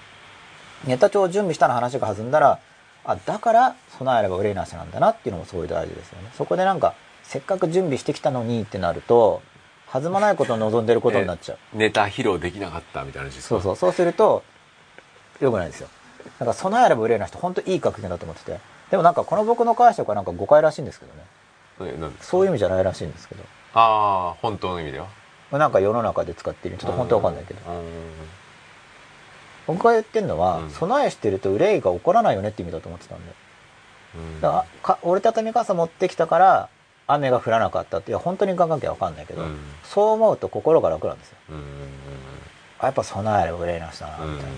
[0.84, 2.60] ネタ帳を準備したら話が弾んだら
[3.04, 6.30] あだから備えあれば憂いなしなんだなっていうのもすごい大事ですよね。
[6.36, 9.42] そこでなんかせっかく準備してきたのにってなると
[9.92, 13.76] 弾まないことを望んでることになっちゃう、ネタ披露できなかったみたいなそうそう。
[13.76, 14.42] そうすると
[15.40, 15.88] よくないですよ。
[16.24, 18.58] だから備えあれば憂いなしって本当いい格言だと思ってて。
[18.90, 21.24] でもなんかこの僕の解釈はなんか誤解らしいんですけどね。
[22.20, 23.44] そういう意味じゃないらしいんですけど。
[23.74, 25.06] ああ本当の意味では？
[25.52, 26.76] なんか世の中で使ってる。
[26.78, 27.60] ちょっと本当わかんないけど。
[27.70, 27.84] うん。
[29.66, 30.70] 僕が言ってるのは、うん。
[30.70, 33.32] 備えしてると憂いが起こらないよねって意味だと思ってたんで。
[34.16, 34.40] うん。
[34.40, 36.68] だか折りたたみ傘持ってきたから
[37.06, 39.58] 雨が降らなかったっていや本当に関係は分かんないけど、うん。
[39.84, 41.36] そう思うと心が楽なんですよ。
[41.50, 41.62] うん。
[42.80, 44.52] あやっぱ備えれば憂いなしだなうんみたいな、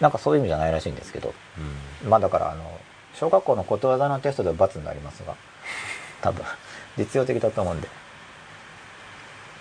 [0.00, 1.34] なんかそういう意味じゃないらしいんですけど。
[2.02, 2.10] うん。
[2.10, 2.64] まあだからあの
[3.14, 5.34] 小学校のことわざのテストでは罰になりますが。
[6.22, 6.44] 多分。
[6.96, 7.88] 実用的だと思うんで。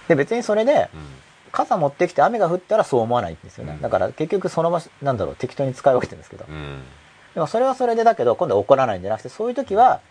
[0.07, 1.07] で別にそれでうん。
[1.51, 3.81] 傘持ってきて雨が降ったらそう思わないんですよね、うん。
[3.81, 6.83] だから結局その場所なんだろう適当に使い分けてるんですけど、うん。
[7.33, 10.01] でもそれはそれでだけど今度は怒らないんじゃなくてそういう時は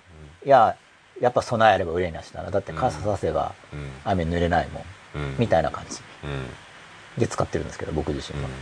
[0.45, 0.77] いや
[1.21, 2.51] やっぱ備えあれば憂いなしだな。
[2.51, 3.93] だって傘させばうん。
[4.05, 5.37] 雨濡れないもん、うん。
[5.39, 7.21] みたいな感じうん。
[7.21, 8.55] で使ってるんですけど僕自身は、うん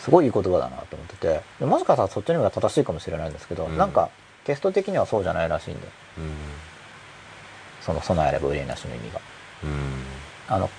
[0.00, 1.42] すごいいい言葉だなと思ってて。
[1.60, 3.76] でもしかしたらそっちの方が正しいかもしれないんですけど、うん。
[3.76, 4.10] なんか
[4.44, 5.86] テスト的にはそうじゃないらしいんで。
[6.18, 6.32] うん。
[7.82, 9.20] その備えあれば憂いなしの意味が。
[9.64, 10.04] うん。
[10.48, 10.70] あの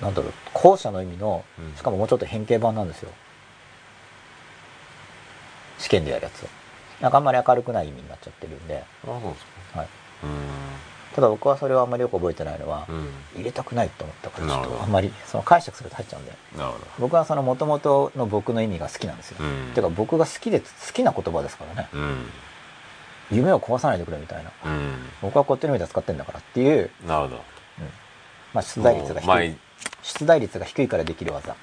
[0.00, 1.76] なんだろう後者の意味のうん。
[1.76, 3.10] しかももうちょっと変形版なんですよ。
[5.78, 6.46] 試験でやるやつ。
[7.00, 9.78] なんかあんまり明るくない意味になっちゃってるんで、あそうですか。
[9.78, 9.88] はい、
[10.24, 10.30] うん
[11.14, 13.08] ただ僕はそれはあんまりよく覚えてないのは、うん。
[13.36, 16.32] 入れたくないと思ったからちょっとあんまりその解釈すると入っちゃうんで。
[16.98, 19.72] 僕はその元々の僕の意味が好きなんですよ、どうん。
[19.74, 21.88] てか僕が好きで好きな言葉ですからね。
[21.92, 22.30] うん。
[23.30, 24.50] 夢を壊さないでくれみたいな。
[24.64, 24.94] うん。
[25.20, 27.42] 僕はこっちの意味で使ってんだからっていう、なるほど。
[28.54, 29.56] まあ、出題率が低い。
[30.02, 31.52] 出題率が低いからできる技。
[31.52, 31.56] い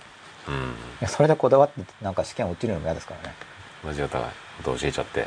[0.47, 0.73] うん。
[1.01, 3.35] やそれでこだわってなんか試験落ちるのも嫌ですからね。
[3.83, 4.19] 間違った。
[4.19, 5.25] こと教えちゃって。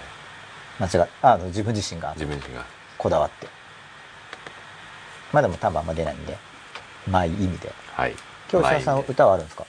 [0.78, 2.12] 間違っあの自分自身が。
[2.14, 2.64] 自分自身が。
[2.96, 3.48] こだわって
[5.32, 6.36] まあでも多分あんま出ないんで。
[7.08, 7.72] まあいい意味で。
[7.92, 8.14] はい。
[8.52, 9.64] 今日石田さん歌はあるんですか？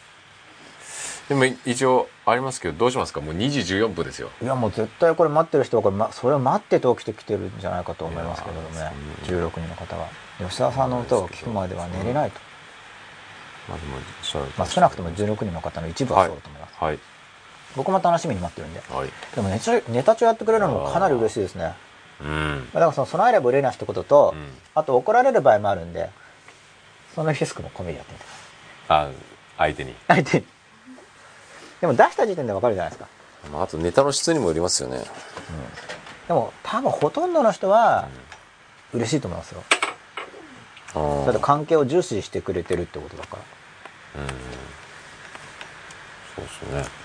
[1.30, 3.22] でも一応ありますけどどうしますか？
[3.22, 4.30] もう2時14分ですよ。
[4.42, 8.76] いやもう絶対これ待ってる人はこれ、ま、それを待ってて起きてきてるんじゃないかと思いますけれどもね。
[8.76, 8.92] いや
[9.24, 10.08] 16人の方は。
[10.40, 12.40] 吉田さんの歌を聴くまでは寝れないと、
[13.68, 13.98] まあでも
[14.58, 17.00] まあ、少なくとも16人の方の一部はそうだと思います、はい。
[17.76, 18.82] 僕も楽しみに待ってるんで。
[18.90, 19.10] はい。
[19.36, 21.74] でもネタネタ帳やってくれるのもかなり嬉しいですね
[22.22, 22.70] うん。
[22.74, 24.48] だからその備えれば憂いなしってことと、うん。
[24.76, 26.10] あと怒られる場合もあるんで
[27.16, 28.34] そのリスクも込みでやってみてくだ
[28.88, 29.08] さい。
[29.08, 29.12] あ
[29.58, 29.96] 相手に。
[30.08, 30.46] 相手に。
[31.82, 33.08] でも出した時点でわかるじゃないですか。
[33.52, 35.04] まああとネタの質にもよりますよね。
[36.28, 38.08] でも多分ほとんどの人は
[38.94, 39.64] 嬉しいと思いますよ。
[40.96, 43.38] あだって関係を重視してくれてるってことだか
[44.16, 44.22] ら。
[44.22, 44.28] うん。
[46.36, 47.00] そうですね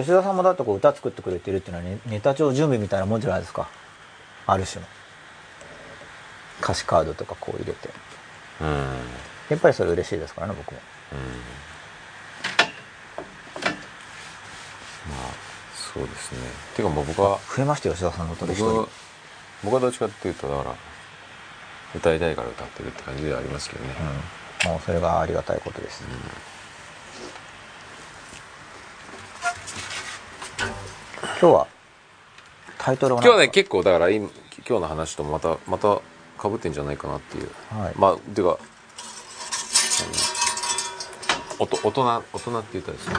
[0.00, 3.68] 吉田さんもだってこう歌作ってくれてるっていうのはネネタ帳準備みたいなもんじゃないですか。
[4.46, 4.88] ある種の。
[6.60, 7.88] 歌詞カードとかこう入れて。
[8.60, 8.68] うん。
[8.68, 8.74] うん
[9.50, 10.80] やっぱりそれ嬉しいですからね僕も。
[15.10, 15.30] まあ
[15.74, 16.38] そうですね。
[16.74, 18.90] ていうかもう僕は増えましたよ吉田さんの音で一僕は人
[19.64, 20.76] 僕はどっちかっていうとだから
[21.94, 23.94] 歌いたいから歌ってるって感じではありますけどね、
[24.64, 26.02] うん、もうそれがありがたいことです、
[31.40, 31.66] 今日は
[32.78, 34.28] タイトルは何今日はね結構だから今
[34.68, 36.00] 今日の話とまたまた
[36.38, 37.94] かぶってんじゃないかなっていう、はい。
[37.96, 38.58] まあていうか
[41.58, 43.14] 大人大人って言ったらですね。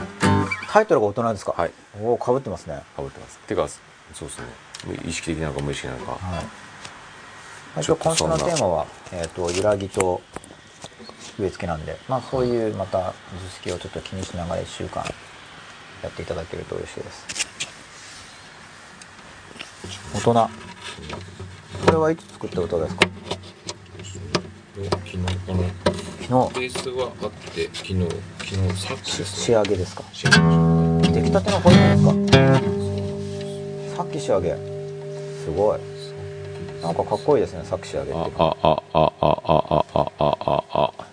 [0.70, 1.54] タイトルが大人ですか？
[1.54, 1.72] はい。
[2.02, 2.82] おおかぶってますね。
[2.96, 3.40] かぶってます。
[3.40, 3.68] ていうか
[4.14, 4.46] そうですね。
[5.08, 6.12] 意識的なのか無意識なのか。
[6.14, 6.46] はい。
[7.86, 10.22] 今週のテーマは、えー、と揺らぎと
[11.38, 15.04] 植え付けなんで、まあ、そういうまた図式をちょっと気にしながら1週間
[16.02, 17.48] やっていただけると嬉しいです
[20.14, 20.34] 大人。
[21.86, 23.08] これはいつ作った歌ですか？
[24.76, 25.18] 昨日。
[25.48, 25.54] こ
[26.30, 28.08] の昨ベースはあって昨日。
[28.40, 30.04] 昨日さっき仕上げですか？
[30.12, 31.12] 仕上げ。
[31.12, 32.46] 出来たてのホイップで
[33.90, 34.04] すか？
[34.04, 34.56] さっき仕上げ。
[35.46, 35.80] すごい。
[36.82, 38.32] なんかかっこいいですねさっき仕上げって。
[38.32, 39.44] たああああああ
[39.90, 40.36] ああ
[40.74, 41.06] ああ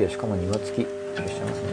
[0.00, 0.86] 畳 LDK しかも庭付き。
[0.86, 0.86] い
[1.16, 1.68] らっしゃいますね。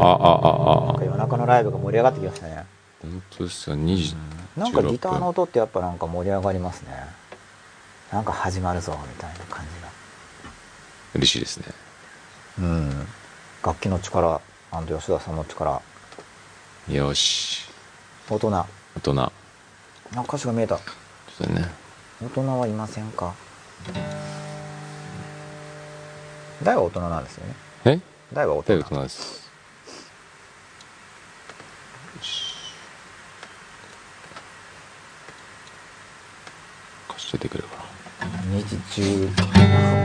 [0.00, 1.04] ああああ。
[1.04, 2.66] 夜中のライブが盛り上がってきましたね。
[3.02, 3.76] 本当ですよ。
[3.76, 4.16] 2時
[4.56, 6.90] なんかギターの音ってやっぱなんか盛り上がりますね。
[8.12, 9.64] なんか始まるぞみたいな感
[11.14, 11.66] 嬉しいですね。
[12.58, 13.06] じがうん。
[13.64, 14.40] 楽器の力
[14.98, 15.80] 吉田さんの力
[16.90, 17.68] よし。
[18.28, 18.50] 大人。
[18.50, 18.66] 大
[19.00, 19.20] 人。
[19.22, 19.32] あ
[20.22, 20.76] 歌詞が見えた。
[20.78, 21.70] ちょっとね。
[22.22, 23.34] 大人はいませんか？
[26.62, 27.54] 大は大人なんですよね。
[27.84, 28.00] え？
[28.32, 28.72] 大は大人。
[28.74, 29.50] 大大人です。
[32.16, 32.54] よし。
[37.08, 37.68] 貸しててくれば。
[38.50, 39.36] 2時17分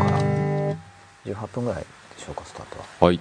[0.06, 0.18] から。
[1.26, 1.88] 18分ぐらいで
[2.24, 3.20] しょうかスタートははい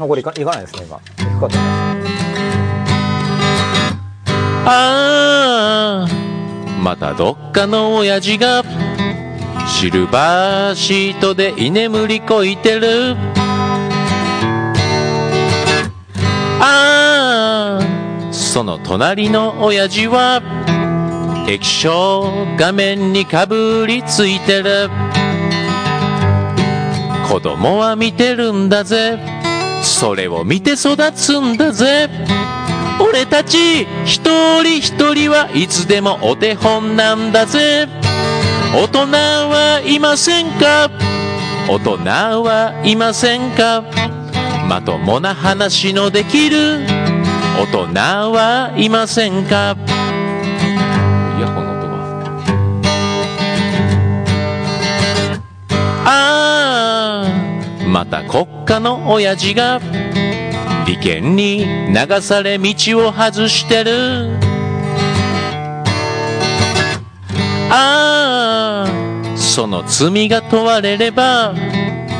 [0.00, 0.98] あこれいかいかないですね今。
[1.16, 1.58] 低かったです
[4.66, 6.08] ああ
[6.82, 8.62] またどっかの親父が
[9.68, 13.16] シルバーシートで居眠りこいてる。
[16.62, 20.42] ああその隣の親父は
[21.48, 24.88] 液晶画面にかぶりついてる。
[27.28, 29.39] 子供は見てるんだぜ。
[29.82, 32.08] それを見て育つんだぜ。
[33.00, 37.88] 俺たち一人一人はいつでもお手本なんだぜ。
[38.74, 40.90] 大人はいませんか？
[41.68, 41.98] 大人
[42.42, 43.84] はいませんか？
[44.68, 46.80] まともな話のできる？
[47.58, 47.94] 大人
[48.32, 49.76] はいませんか？
[51.38, 51.96] イヤホンの音が。
[56.04, 57.28] ああ
[57.88, 59.80] また国家の親父が
[60.86, 62.72] 利権に流され道
[63.08, 64.38] を外してる。
[67.72, 71.52] ああその罪が問われれば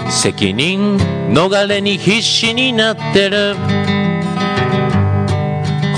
[0.08, 0.96] 責任
[1.32, 3.54] 逃れに必死になってる。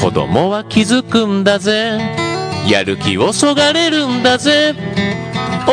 [0.02, 1.98] 子供は気づくんだぜ。
[2.68, 4.74] やる気をそがれるんだぜ。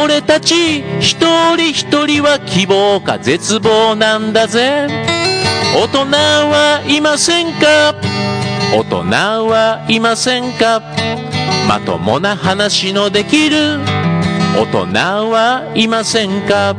[0.01, 1.17] 俺たち一
[1.55, 4.87] 人一人は希望か絶望なんだぜ。
[5.75, 7.95] 大人はいませんか？
[8.73, 8.97] 大人
[9.47, 10.81] はいませんか？
[11.67, 13.79] まともな話のできる。
[14.57, 14.93] 大人
[15.29, 16.75] はいませんか？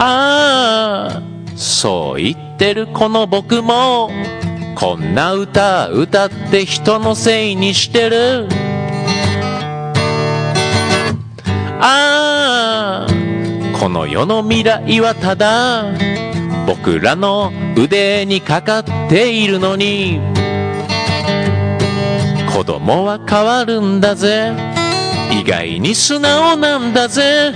[0.00, 1.22] ああ
[1.56, 4.10] そう言ってるこの僕も。
[4.78, 8.46] こんな歌歌って人のせいにしてる。
[11.80, 13.08] ああ
[13.80, 15.84] この世の未来はただ
[16.64, 20.20] 僕らの腕にかかっているのに。
[22.54, 24.52] 子供は変わるんだぜ。
[25.32, 27.52] 意外に素直なんだぜ。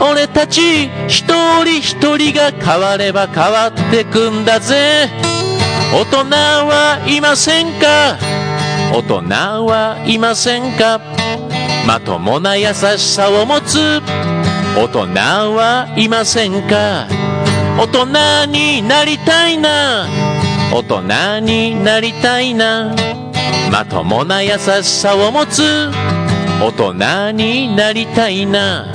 [0.00, 1.26] 俺たち一
[1.62, 5.33] 人一人が変われば変わってくんだぜ。
[5.92, 8.18] 大人はいませんか？
[8.92, 11.00] 大人はいませんか？
[11.86, 14.00] まともな優しさを持つ。
[14.76, 15.08] 大人
[15.54, 17.06] はいませんか？
[17.78, 20.06] 大人になりたいな。
[20.72, 22.94] 大人になりたいな。
[23.70, 25.90] まともな優しさを持つ。
[26.60, 28.92] 大人になりたいな。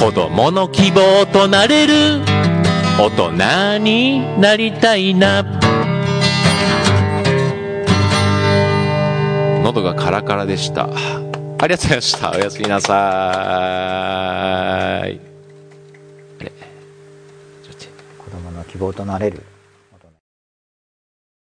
[0.00, 2.20] 子供の希望となれる。
[2.98, 5.44] 大人になりたいな。
[9.74, 10.84] 喉がカラカラでした。
[10.84, 10.98] ありが
[11.68, 12.30] とうございました。
[12.30, 15.20] おやすみなさーい。
[16.40, 16.52] あれ？
[18.18, 19.42] 子供の希望となれる。